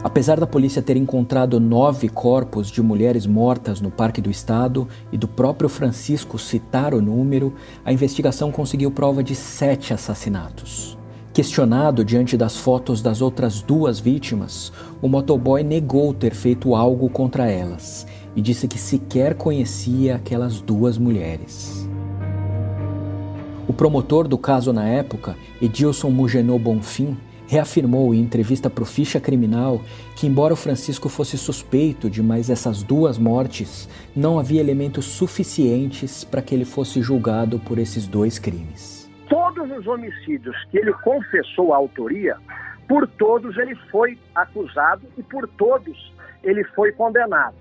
Apesar 0.03 0.39
da 0.39 0.45
polícia 0.45 0.81
ter 0.81 0.95
encontrado 0.95 1.59
nove 1.59 2.07
corpos 2.07 2.69
de 2.69 2.81
mulheres 2.81 3.25
mortas 3.25 3.81
no 3.81 3.89
Parque 3.89 4.21
do 4.21 4.29
Estado 4.29 4.87
e 5.11 5.17
do 5.17 5.27
próprio 5.27 5.67
Francisco 5.67 6.37
citar 6.37 6.93
o 6.93 7.01
número, 7.01 7.53
a 7.83 7.91
investigação 7.91 8.51
conseguiu 8.51 8.91
prova 8.91 9.23
de 9.23 9.35
sete 9.35 9.93
assassinatos. 9.93 10.97
Questionado 11.33 12.05
diante 12.05 12.37
das 12.37 12.55
fotos 12.55 13.01
das 13.01 13.21
outras 13.21 13.61
duas 13.61 13.99
vítimas, 13.99 14.71
o 15.01 15.07
motoboy 15.07 15.63
negou 15.63 16.13
ter 16.13 16.33
feito 16.33 16.75
algo 16.75 17.09
contra 17.09 17.49
elas 17.49 18.07
e 18.35 18.41
disse 18.41 18.67
que 18.67 18.79
sequer 18.79 19.35
conhecia 19.35 20.15
aquelas 20.15 20.61
duas 20.61 20.97
mulheres. 20.97 21.87
O 23.67 23.73
promotor 23.73 24.27
do 24.27 24.37
caso 24.37 24.71
na 24.71 24.87
época, 24.87 25.35
Edilson 25.61 26.09
Mugenot 26.09 26.57
Bonfim, 26.57 27.17
reafirmou 27.47 28.13
em 28.13 28.19
entrevista 28.19 28.69
para 28.69 28.83
o 28.83 28.85
Ficha 28.85 29.19
Criminal 29.19 29.81
que, 30.15 30.27
embora 30.27 30.53
o 30.53 30.57
Francisco 30.57 31.09
fosse 31.09 31.37
suspeito 31.37 32.09
de 32.09 32.21
mais 32.21 32.49
essas 32.49 32.83
duas 32.83 33.17
mortes, 33.17 33.89
não 34.15 34.37
havia 34.37 34.59
elementos 34.59 35.05
suficientes 35.05 36.23
para 36.23 36.41
que 36.41 36.53
ele 36.53 36.65
fosse 36.65 37.01
julgado 37.01 37.57
por 37.59 37.79
esses 37.79 38.07
dois 38.07 38.37
crimes. 38.37 39.09
Todos 39.29 39.69
os 39.71 39.87
homicídios 39.87 40.55
que 40.69 40.77
ele 40.77 40.93
confessou 40.93 41.73
a 41.73 41.77
autoria, 41.77 42.37
por 42.87 43.07
todos 43.07 43.57
ele 43.57 43.75
foi 43.91 44.17
acusado 44.35 45.03
e 45.17 45.23
por 45.23 45.47
todos 45.47 46.13
ele 46.43 46.63
foi 46.75 46.91
condenado. 46.91 47.55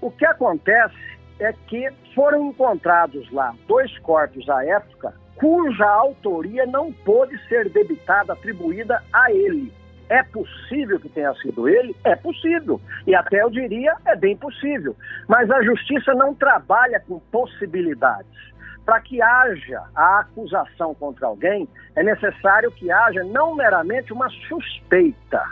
O 0.00 0.10
que 0.10 0.24
acontece 0.24 0.94
é 1.38 1.52
que 1.66 1.88
foram 2.14 2.48
encontrados 2.48 3.30
lá 3.32 3.54
dois 3.66 3.96
corpos 3.98 4.48
à 4.48 4.64
época 4.64 5.14
cuja 5.36 5.86
autoria 5.86 6.66
não 6.66 6.92
pôde 6.92 7.36
ser 7.48 7.68
debitada, 7.68 8.32
atribuída 8.32 9.02
a 9.12 9.32
ele. 9.32 9.72
É 10.08 10.22
possível 10.22 11.00
que 11.00 11.08
tenha 11.08 11.32
sido 11.34 11.68
ele? 11.68 11.96
É 12.04 12.14
possível. 12.14 12.80
E 13.06 13.14
até 13.14 13.42
eu 13.42 13.48
diria, 13.48 13.96
é 14.04 14.14
bem 14.14 14.36
possível. 14.36 14.94
Mas 15.26 15.50
a 15.50 15.62
justiça 15.62 16.12
não 16.14 16.34
trabalha 16.34 17.00
com 17.00 17.18
possibilidades. 17.18 18.52
Para 18.84 19.00
que 19.00 19.22
haja 19.22 19.82
a 19.94 20.20
acusação 20.20 20.94
contra 20.94 21.26
alguém, 21.28 21.68
é 21.96 22.02
necessário 22.02 22.70
que 22.72 22.90
haja 22.90 23.22
não 23.24 23.54
meramente 23.54 24.12
uma 24.12 24.28
suspeita, 24.48 25.42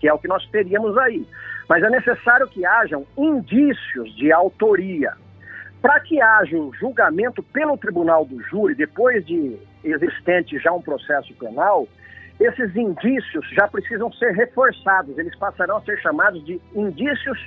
que 0.00 0.08
é 0.08 0.12
o 0.12 0.18
que 0.18 0.28
nós 0.28 0.44
teríamos 0.48 0.98
aí, 0.98 1.26
mas 1.68 1.84
é 1.84 1.88
necessário 1.88 2.48
que 2.48 2.66
hajam 2.66 3.06
indícios 3.16 4.14
de 4.16 4.32
autoria. 4.32 5.12
Para 5.80 6.00
que 6.00 6.20
haja 6.20 6.56
um 6.56 6.72
julgamento 6.74 7.42
pelo 7.42 7.76
tribunal 7.76 8.24
do 8.24 8.42
júri, 8.42 8.74
depois 8.74 9.24
de 9.24 9.58
existente 9.82 10.58
já 10.58 10.72
um 10.72 10.82
processo 10.82 11.32
penal, 11.34 11.88
esses 12.38 12.74
indícios 12.76 13.48
já 13.50 13.66
precisam 13.66 14.12
ser 14.12 14.32
reforçados, 14.32 15.16
eles 15.18 15.34
passarão 15.36 15.78
a 15.78 15.82
ser 15.82 15.98
chamados 16.00 16.44
de 16.44 16.60
indícios 16.74 17.38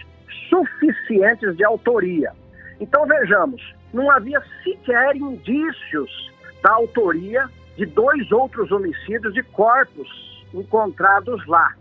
suficientes 0.49 1.55
de 1.55 1.63
autoria. 1.63 2.31
Então 2.79 3.05
vejamos, 3.05 3.61
não 3.93 4.09
havia 4.11 4.41
sequer 4.63 5.15
indícios 5.15 6.31
da 6.63 6.71
autoria 6.71 7.47
de 7.77 7.85
dois 7.85 8.31
outros 8.31 8.71
homicídios 8.71 9.33
de 9.33 9.43
corpos 9.43 10.07
encontrados 10.53 11.45
lá. 11.47 11.73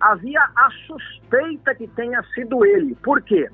Havia 0.00 0.40
a 0.40 0.68
suspeita 0.86 1.74
que 1.74 1.86
tenha 1.88 2.22
sido 2.34 2.64
ele. 2.64 2.94
Por 2.96 3.20
quê? 3.22 3.48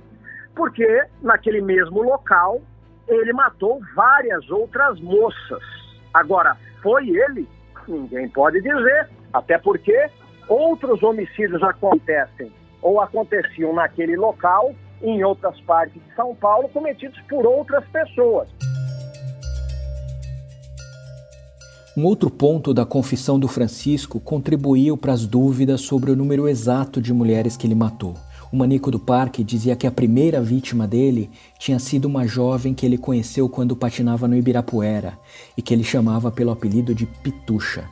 Porque 0.55 1.05
naquele 1.23 1.61
mesmo 1.61 2.03
local 2.03 2.61
ele 3.09 3.33
matou 3.33 3.81
várias 3.95 4.49
outras 4.51 5.01
moças. 5.01 5.63
Agora, 6.13 6.57
foi 6.83 7.09
ele? 7.09 7.49
Ninguém 7.87 8.29
pode 8.29 8.61
dizer, 8.61 9.09
até 9.33 9.59
porque 9.59 10.11
outros 10.49 11.03
homicídios 11.03 11.63
acontecem 11.63 12.53
ou 12.81 13.01
aconteciam 13.01 13.75
naquele 13.75 14.17
local, 14.17 14.75
em 15.03 15.25
outras 15.25 15.59
partes 15.63 16.01
de 16.03 16.15
São 16.15 16.35
Paulo, 16.35 16.69
cometidos 16.69 17.19
por 17.29 17.47
outras 17.47 17.85
pessoas. 17.89 18.49
Um 21.97 22.05
outro 22.05 22.29
ponto 22.29 22.75
da 22.75 22.85
confissão 22.85 23.39
do 23.39 23.47
Francisco 23.47 24.19
contribuiu 24.21 24.97
para 24.97 25.13
as 25.13 25.27
dúvidas 25.27 25.81
sobre 25.83 26.11
o 26.11 26.17
número 26.17 26.49
exato 26.49 27.01
de 27.01 27.13
mulheres 27.13 27.57
que 27.57 27.67
ele 27.67 27.75
matou. 27.75 28.15
O 28.55 28.57
maníaco 28.57 28.89
do 28.89 29.01
parque 29.01 29.43
dizia 29.43 29.75
que 29.75 29.85
a 29.85 29.91
primeira 29.91 30.41
vítima 30.41 30.87
dele 30.87 31.29
tinha 31.59 31.77
sido 31.81 32.05
uma 32.05 32.25
jovem 32.25 32.73
que 32.73 32.87
ele 32.87 32.97
conheceu 32.97 33.49
quando 33.49 33.75
patinava 33.75 34.29
no 34.29 34.37
Ibirapuera 34.37 35.19
e 35.59 35.61
que 35.61 35.75
ele 35.75 35.83
chamava 35.83 36.31
pelo 36.31 36.53
apelido 36.53 36.95
de 36.95 37.05
Pitucha. 37.05 37.87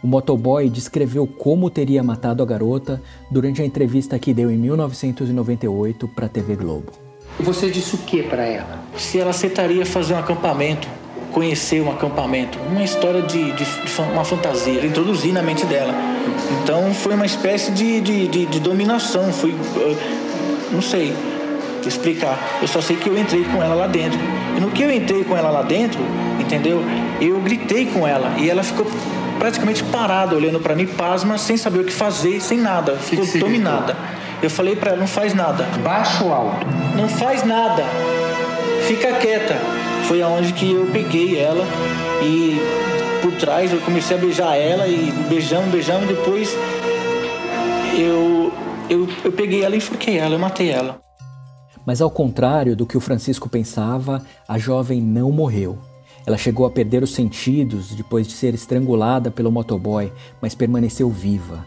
O 0.00 0.06
motoboy 0.06 0.70
descreveu 0.70 1.26
como 1.26 1.68
teria 1.68 2.00
matado 2.00 2.44
a 2.44 2.46
garota 2.46 3.02
durante 3.28 3.60
a 3.60 3.64
entrevista 3.64 4.16
que 4.16 4.32
deu 4.32 4.52
em 4.52 4.56
1998 4.56 6.06
para 6.06 6.26
a 6.26 6.28
TV 6.28 6.54
Globo. 6.54 6.92
Você 7.40 7.68
disse 7.68 7.96
o 7.96 7.98
que 7.98 8.22
para 8.22 8.44
ela? 8.44 8.84
Se 8.96 9.18
ela 9.18 9.30
aceitaria 9.30 9.84
fazer 9.84 10.14
um 10.14 10.18
acampamento, 10.18 10.86
conhecer 11.32 11.82
um 11.82 11.90
acampamento, 11.90 12.56
uma 12.70 12.84
história 12.84 13.22
de, 13.22 13.50
de, 13.50 13.64
de 13.64 14.00
uma 14.12 14.24
fantasia, 14.24 14.86
introduzir 14.86 15.32
na 15.32 15.42
mente 15.42 15.66
dela. 15.66 16.13
Então 16.62 16.92
foi 16.94 17.14
uma 17.14 17.26
espécie 17.26 17.70
de, 17.72 18.00
de, 18.00 18.28
de, 18.28 18.46
de 18.46 18.60
dominação, 18.60 19.32
foi, 19.32 19.50
uh, 19.50 19.98
não 20.72 20.82
sei 20.82 21.14
explicar. 21.86 22.38
Eu 22.62 22.68
só 22.68 22.80
sei 22.80 22.96
que 22.96 23.08
eu 23.08 23.18
entrei 23.18 23.44
com 23.44 23.62
ela 23.62 23.74
lá 23.74 23.86
dentro. 23.86 24.18
E 24.56 24.60
no 24.60 24.70
que 24.70 24.82
eu 24.82 24.90
entrei 24.90 25.24
com 25.24 25.36
ela 25.36 25.50
lá 25.50 25.62
dentro, 25.62 26.00
entendeu? 26.40 26.82
Eu 27.20 27.40
gritei 27.40 27.86
com 27.86 28.06
ela 28.06 28.34
e 28.38 28.48
ela 28.48 28.62
ficou 28.62 28.86
praticamente 29.38 29.82
parada 29.84 30.34
olhando 30.34 30.60
para 30.60 30.74
mim, 30.74 30.86
pasma, 30.86 31.36
sem 31.36 31.56
saber 31.56 31.80
o 31.80 31.84
que 31.84 31.92
fazer, 31.92 32.40
sem 32.40 32.58
nada, 32.58 32.96
ficou 32.96 33.26
dominada. 33.38 33.96
Eu 34.42 34.50
falei 34.50 34.76
para 34.76 34.92
ela, 34.92 35.00
não 35.00 35.06
faz 35.06 35.34
nada. 35.34 35.64
Baixo 35.82 36.24
ou 36.24 36.32
alto? 36.32 36.66
Não 36.96 37.08
faz 37.08 37.44
nada. 37.44 37.82
Fica 38.86 39.12
quieta. 39.14 39.56
Foi 40.06 40.20
aonde 40.20 40.52
que 40.52 40.70
eu 40.72 40.86
peguei 40.92 41.38
ela 41.38 41.64
e 42.22 42.60
por 43.24 43.32
trás, 43.36 43.72
eu 43.72 43.80
comecei 43.80 44.14
a 44.14 44.20
beijar 44.20 44.54
ela 44.54 44.86
e 44.86 45.10
beijando, 45.30 45.70
beijando, 45.70 46.06
depois 46.06 46.54
eu, 47.98 48.52
eu, 48.90 49.08
eu 49.24 49.32
peguei 49.32 49.64
ela 49.64 49.74
e 49.74 49.78
enforquei 49.78 50.18
ela, 50.18 50.34
eu 50.34 50.38
matei 50.38 50.68
ela. 50.68 51.00
Mas 51.86 52.02
ao 52.02 52.10
contrário 52.10 52.76
do 52.76 52.84
que 52.84 52.98
o 52.98 53.00
Francisco 53.00 53.48
pensava, 53.48 54.22
a 54.46 54.58
jovem 54.58 55.00
não 55.00 55.32
morreu. 55.32 55.78
Ela 56.26 56.36
chegou 56.36 56.66
a 56.66 56.70
perder 56.70 57.02
os 57.02 57.14
sentidos 57.14 57.94
depois 57.94 58.26
de 58.26 58.34
ser 58.34 58.52
estrangulada 58.52 59.30
pelo 59.30 59.50
motoboy, 59.50 60.12
mas 60.38 60.54
permaneceu 60.54 61.08
viva. 61.08 61.64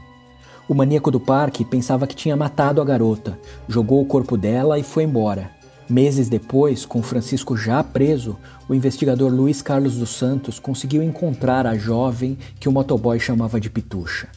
O 0.69 0.75
maníaco 0.75 1.09
do 1.09 1.19
parque 1.19 1.65
pensava 1.65 2.05
que 2.05 2.15
tinha 2.15 2.35
matado 2.35 2.79
a 2.79 2.85
garota, 2.85 3.39
jogou 3.67 3.99
o 3.99 4.05
corpo 4.05 4.37
dela 4.37 4.77
e 4.77 4.83
foi 4.83 5.05
embora. 5.05 5.56
Meses 5.89 6.27
depois, 6.27 6.85
com 6.85 7.01
Francisco 7.01 7.55
já 7.55 7.81
preso, 7.81 8.37
o 8.67 8.73
investigador 8.73 9.31
Luiz 9.31 9.61
Carlos 9.61 9.97
dos 9.97 10.09
Santos 10.09 10.59
conseguiu 10.59 11.01
encontrar 11.01 11.65
a 11.65 11.77
jovem 11.77 12.37
que 12.59 12.67
o 12.67 12.71
motoboy 12.73 13.17
chamava 13.21 13.57
de 13.57 13.69
Pitucha. 13.69 14.27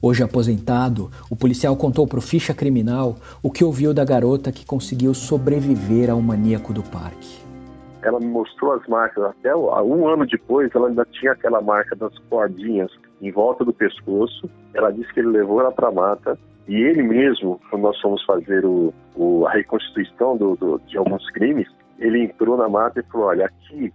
Hoje 0.00 0.22
aposentado, 0.22 1.10
o 1.28 1.34
policial 1.34 1.74
contou 1.76 2.06
para 2.06 2.20
o 2.20 2.22
ficha 2.22 2.54
criminal 2.54 3.16
o 3.42 3.50
que 3.50 3.64
ouviu 3.64 3.92
da 3.92 4.04
garota 4.04 4.52
que 4.52 4.64
conseguiu 4.64 5.12
sobreviver 5.12 6.08
ao 6.08 6.22
maníaco 6.22 6.72
do 6.72 6.84
parque. 6.84 7.42
Ela 8.00 8.20
me 8.20 8.26
mostrou 8.26 8.72
as 8.72 8.86
marcas, 8.86 9.24
até 9.24 9.54
um 9.56 10.06
ano 10.06 10.24
depois 10.24 10.70
ela 10.72 10.86
ainda 10.86 11.04
tinha 11.04 11.32
aquela 11.32 11.60
marca 11.60 11.96
das 11.96 12.16
cordinhas 12.30 12.92
em 13.20 13.32
volta 13.32 13.64
do 13.64 13.72
pescoço. 13.72 14.48
Ela 14.72 14.92
disse 14.92 15.12
que 15.12 15.18
ele 15.18 15.30
levou 15.30 15.60
ela 15.60 15.72
para 15.72 15.88
a 15.88 15.92
mata 15.92 16.38
e 16.68 16.76
ele 16.76 17.02
mesmo, 17.02 17.60
quando 17.68 17.82
nós 17.82 18.00
fomos 18.00 18.24
fazer 18.24 18.64
o, 18.64 18.92
o, 19.16 19.46
a 19.46 19.52
reconstituição 19.52 20.36
do, 20.36 20.56
do, 20.56 20.80
de 20.86 20.96
alguns 20.96 21.28
crimes, 21.30 21.68
ele 21.98 22.24
entrou 22.24 22.56
na 22.56 22.68
mata 22.68 23.00
e 23.00 23.10
falou: 23.10 23.28
Olha, 23.28 23.46
aqui 23.46 23.92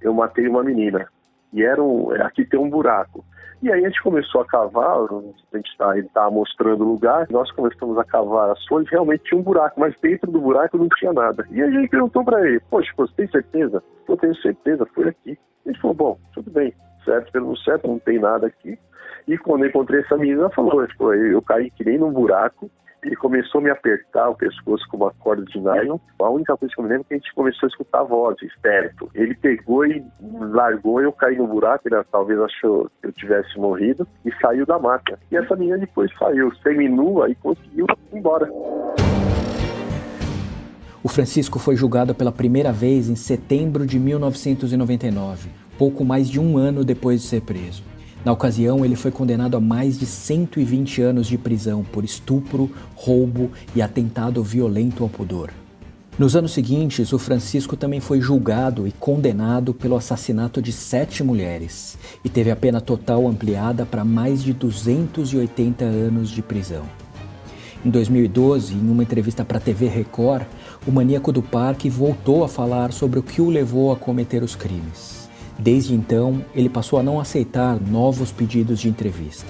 eu 0.00 0.12
matei 0.12 0.46
uma 0.48 0.62
menina. 0.62 1.08
E 1.52 1.62
era 1.62 1.82
um, 1.82 2.10
aqui 2.22 2.44
tem 2.44 2.60
um 2.60 2.70
buraco. 2.70 3.24
E 3.62 3.70
aí 3.70 3.84
a 3.84 3.88
gente 3.88 4.02
começou 4.02 4.40
a 4.40 4.46
cavar, 4.46 4.96
a 5.00 5.56
gente 5.56 5.76
tá, 5.76 5.96
ele 5.96 6.06
estava 6.06 6.30
mostrando 6.30 6.82
o 6.82 6.92
lugar, 6.92 7.26
nós 7.30 7.50
começamos 7.52 7.98
a 7.98 8.04
cavar 8.04 8.50
as 8.50 8.64
folhas, 8.66 8.88
realmente 8.88 9.24
tinha 9.24 9.38
um 9.38 9.42
buraco, 9.42 9.78
mas 9.78 9.94
dentro 10.00 10.30
do 10.30 10.40
buraco 10.40 10.78
não 10.78 10.88
tinha 10.88 11.12
nada. 11.12 11.46
E 11.50 11.60
a 11.60 11.70
gente 11.70 11.90
perguntou 11.90 12.24
para 12.24 12.40
ele, 12.46 12.58
poxa, 12.70 12.90
você 12.96 13.12
tem 13.16 13.28
certeza? 13.28 13.82
Eu 14.08 14.16
tenho 14.16 14.34
certeza, 14.36 14.86
foi 14.94 15.08
aqui. 15.08 15.38
Ele 15.66 15.76
falou, 15.78 15.94
bom, 15.94 16.18
tudo 16.32 16.50
bem, 16.50 16.72
certo 17.04 17.30
pelo 17.32 17.54
certo, 17.58 17.86
não 17.86 17.98
tem 17.98 18.18
nada 18.18 18.46
aqui. 18.46 18.78
E 19.26 19.36
quando 19.38 19.64
eu 19.64 19.68
encontrei 19.68 20.00
essa 20.00 20.16
menina, 20.16 20.40
ela 20.40 20.50
falou, 20.50 20.86
tipo, 20.86 21.12
eu 21.12 21.40
caí 21.42 21.70
que 21.70 21.84
nem 21.84 21.98
num 21.98 22.12
buraco, 22.12 22.70
ele 23.02 23.16
começou 23.16 23.60
a 23.60 23.64
me 23.64 23.70
apertar 23.70 24.28
o 24.28 24.34
pescoço 24.34 24.86
com 24.88 24.98
uma 24.98 25.12
corda 25.20 25.42
de 25.44 25.58
nylon. 25.58 25.98
A 26.20 26.28
única 26.28 26.56
coisa 26.56 26.74
que 26.74 26.80
eu 26.80 26.84
me 26.84 26.90
lembro 26.90 27.06
é 27.06 27.08
que 27.08 27.14
a 27.14 27.16
gente 27.16 27.34
começou 27.34 27.66
a 27.66 27.70
escutar 27.70 28.02
vozes 28.02 28.52
perto. 28.60 29.10
Ele 29.14 29.34
pegou 29.34 29.86
e 29.86 30.04
largou, 30.20 31.00
eu 31.00 31.12
caí 31.12 31.36
no 31.36 31.46
buraco, 31.46 31.88
ele 31.88 32.02
talvez 32.12 32.38
achou 32.40 32.90
que 33.00 33.08
eu 33.08 33.12
tivesse 33.12 33.58
morrido, 33.58 34.06
e 34.24 34.32
saiu 34.40 34.66
da 34.66 34.78
mata. 34.78 35.18
E 35.30 35.36
essa 35.36 35.56
menina 35.56 35.78
depois 35.78 36.10
saiu, 36.18 36.54
seminua 36.56 37.30
e 37.30 37.34
conseguiu 37.36 37.86
ir 38.12 38.18
embora. 38.18 38.50
O 41.02 41.08
Francisco 41.08 41.58
foi 41.58 41.76
julgado 41.76 42.14
pela 42.14 42.30
primeira 42.30 42.70
vez 42.70 43.08
em 43.08 43.16
setembro 43.16 43.86
de 43.86 43.98
1999 43.98 45.60
pouco 45.80 46.04
mais 46.04 46.28
de 46.28 46.38
um 46.38 46.58
ano 46.58 46.84
depois 46.84 47.22
de 47.22 47.26
ser 47.26 47.40
preso. 47.40 47.82
Na 48.24 48.32
ocasião, 48.32 48.84
ele 48.84 48.96
foi 48.96 49.10
condenado 49.10 49.56
a 49.56 49.60
mais 49.60 49.98
de 49.98 50.04
120 50.04 51.00
anos 51.00 51.26
de 51.26 51.38
prisão 51.38 51.82
por 51.82 52.04
estupro, 52.04 52.70
roubo 52.94 53.50
e 53.74 53.80
atentado 53.80 54.42
violento 54.42 55.02
ao 55.02 55.08
pudor. 55.08 55.50
Nos 56.18 56.36
anos 56.36 56.52
seguintes, 56.52 57.14
o 57.14 57.18
Francisco 57.18 57.76
também 57.76 57.98
foi 57.98 58.20
julgado 58.20 58.86
e 58.86 58.92
condenado 58.92 59.72
pelo 59.72 59.96
assassinato 59.96 60.60
de 60.60 60.70
sete 60.70 61.24
mulheres 61.24 61.96
e 62.22 62.28
teve 62.28 62.50
a 62.50 62.56
pena 62.56 62.78
total 62.78 63.26
ampliada 63.26 63.86
para 63.86 64.04
mais 64.04 64.42
de 64.42 64.52
280 64.52 65.82
anos 65.82 66.28
de 66.28 66.42
prisão. 66.42 66.82
Em 67.82 67.88
2012, 67.88 68.74
em 68.74 68.90
uma 68.90 69.02
entrevista 69.02 69.42
para 69.46 69.56
a 69.56 69.60
TV 69.62 69.88
Record, 69.88 70.44
o 70.86 70.92
maníaco 70.92 71.32
do 71.32 71.40
parque 71.40 71.88
voltou 71.88 72.44
a 72.44 72.48
falar 72.48 72.92
sobre 72.92 73.18
o 73.18 73.22
que 73.22 73.40
o 73.40 73.48
levou 73.48 73.90
a 73.90 73.96
cometer 73.96 74.42
os 74.42 74.54
crimes. 74.54 75.19
Desde 75.60 75.94
então, 75.94 76.42
ele 76.54 76.70
passou 76.70 76.98
a 76.98 77.02
não 77.02 77.20
aceitar 77.20 77.78
novos 77.78 78.32
pedidos 78.32 78.80
de 78.80 78.88
entrevista. 78.88 79.46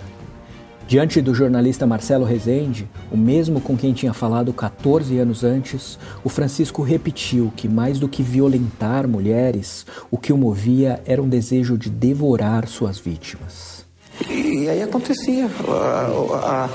Diante 0.88 1.20
do 1.20 1.32
jornalista 1.32 1.86
Marcelo 1.86 2.24
Rezende, 2.24 2.88
o 3.12 3.16
mesmo 3.16 3.60
com 3.60 3.76
quem 3.76 3.92
tinha 3.92 4.12
falado 4.12 4.52
14 4.52 5.16
anos 5.18 5.44
antes, 5.44 5.96
o 6.24 6.28
Francisco 6.28 6.82
repetiu 6.82 7.52
que, 7.54 7.68
mais 7.68 8.00
do 8.00 8.08
que 8.08 8.24
violentar 8.24 9.06
mulheres, 9.06 9.86
o 10.10 10.18
que 10.18 10.32
o 10.32 10.36
movia 10.36 11.00
era 11.06 11.22
um 11.22 11.28
desejo 11.28 11.78
de 11.78 11.88
devorar 11.88 12.66
suas 12.66 12.98
vítimas. 12.98 13.86
E 14.28 14.68
aí 14.68 14.82
acontecia 14.82 15.48
a, 15.68 16.68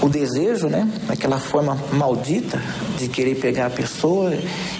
a, 0.00 0.06
o 0.06 0.08
desejo, 0.08 0.68
né? 0.68 0.88
Aquela 1.08 1.40
forma 1.40 1.76
maldita 1.92 2.62
de 2.96 3.08
querer 3.08 3.34
pegar 3.34 3.66
a 3.66 3.70
pessoa 3.70 4.32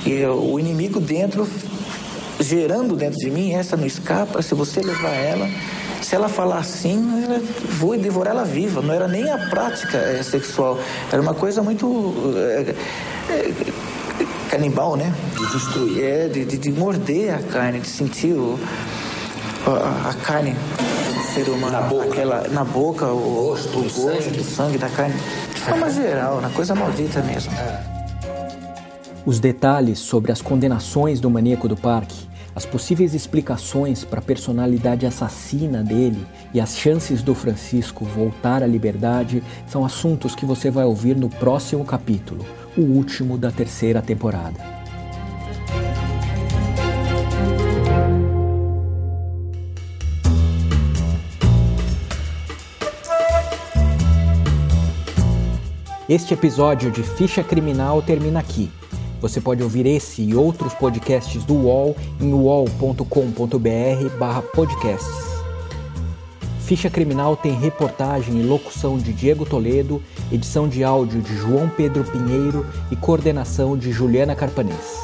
e 0.06 0.24
o 0.24 0.60
inimigo 0.60 1.00
dentro, 1.00 1.44
gerando 2.40 2.96
dentro 2.96 3.18
de 3.18 3.30
mim, 3.30 3.52
essa 3.52 3.76
não 3.76 3.86
escapa, 3.86 4.42
se 4.42 4.54
você 4.54 4.80
levar 4.80 5.14
ela 5.14 5.48
se 6.02 6.14
ela 6.14 6.28
falar 6.28 6.58
assim, 6.58 7.24
eu 7.24 7.42
vou 7.76 7.96
devorar 7.96 8.34
ela 8.34 8.44
viva. 8.44 8.80
Não 8.80 8.92
era 8.92 9.06
nem 9.06 9.30
a 9.30 9.38
prática 9.48 9.98
é, 9.98 10.22
sexual, 10.22 10.78
era 11.12 11.20
uma 11.20 11.34
coisa 11.34 11.62
muito 11.62 12.14
é, 12.36 12.74
é, 13.30 13.54
canibal, 14.50 14.96
né? 14.96 15.12
De 15.36 15.46
destruir, 15.52 16.02
é, 16.02 16.28
de, 16.28 16.44
de, 16.44 16.58
de, 16.58 16.72
morder 16.72 17.34
a 17.34 17.42
carne, 17.42 17.80
de 17.80 17.86
sentir 17.86 18.32
o, 18.32 18.58
a, 19.66 20.10
a, 20.10 20.14
carne 20.14 20.52
do 20.52 21.34
ser 21.34 21.48
humano. 21.50 21.72
Na 21.72 21.82
boca. 21.82 22.04
Aquela, 22.06 22.48
na 22.48 22.64
boca, 22.64 23.06
o, 23.06 23.48
gosto, 23.48 23.78
o 23.78 23.82
gosto 23.82 24.22
sangue. 24.22 24.36
do 24.36 24.44
sangue 24.44 24.78
da 24.78 24.88
carne. 24.88 25.14
De 25.54 25.60
forma 25.60 25.90
geral, 25.90 26.40
na 26.40 26.50
coisa 26.50 26.74
maldita 26.74 27.20
mesmo. 27.22 27.52
Os 29.26 29.38
detalhes 29.38 29.98
sobre 29.98 30.32
as 30.32 30.40
condenações 30.40 31.20
do 31.20 31.28
maníaco 31.28 31.68
do 31.68 31.76
parque 31.76 32.29
as 32.60 32.66
possíveis 32.66 33.14
explicações 33.14 34.04
para 34.04 34.18
a 34.18 34.22
personalidade 34.22 35.06
assassina 35.06 35.82
dele 35.82 36.26
e 36.52 36.60
as 36.60 36.76
chances 36.76 37.22
do 37.22 37.34
Francisco 37.34 38.04
voltar 38.04 38.62
à 38.62 38.66
liberdade 38.66 39.42
são 39.66 39.82
assuntos 39.82 40.34
que 40.34 40.44
você 40.44 40.70
vai 40.70 40.84
ouvir 40.84 41.16
no 41.16 41.30
próximo 41.30 41.86
capítulo, 41.86 42.44
o 42.76 42.82
último 42.82 43.38
da 43.38 43.50
terceira 43.50 44.02
temporada. 44.02 44.62
Este 56.06 56.34
episódio 56.34 56.90
de 56.90 57.02
Ficha 57.02 57.42
Criminal 57.42 58.02
termina 58.02 58.40
aqui. 58.40 58.70
Você 59.20 59.40
pode 59.40 59.62
ouvir 59.62 59.86
esse 59.86 60.22
e 60.22 60.34
outros 60.34 60.72
podcasts 60.74 61.44
do 61.44 61.54
UOL 61.54 61.96
em 62.20 62.32
uol.com.br 62.32 63.04
podcasts. 64.54 65.30
Ficha 66.60 66.88
Criminal 66.88 67.36
tem 67.36 67.52
reportagem 67.52 68.38
e 68.38 68.42
locução 68.42 68.96
de 68.96 69.12
Diego 69.12 69.44
Toledo, 69.44 70.00
edição 70.30 70.68
de 70.68 70.84
áudio 70.84 71.20
de 71.20 71.36
João 71.36 71.68
Pedro 71.68 72.04
Pinheiro 72.04 72.64
e 72.90 72.96
coordenação 72.96 73.76
de 73.76 73.90
Juliana 73.90 74.36
Carpanês. 74.36 74.96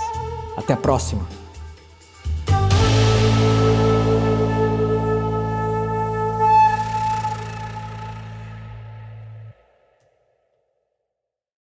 Até 0.56 0.74
a 0.74 0.76
próxima! 0.76 1.35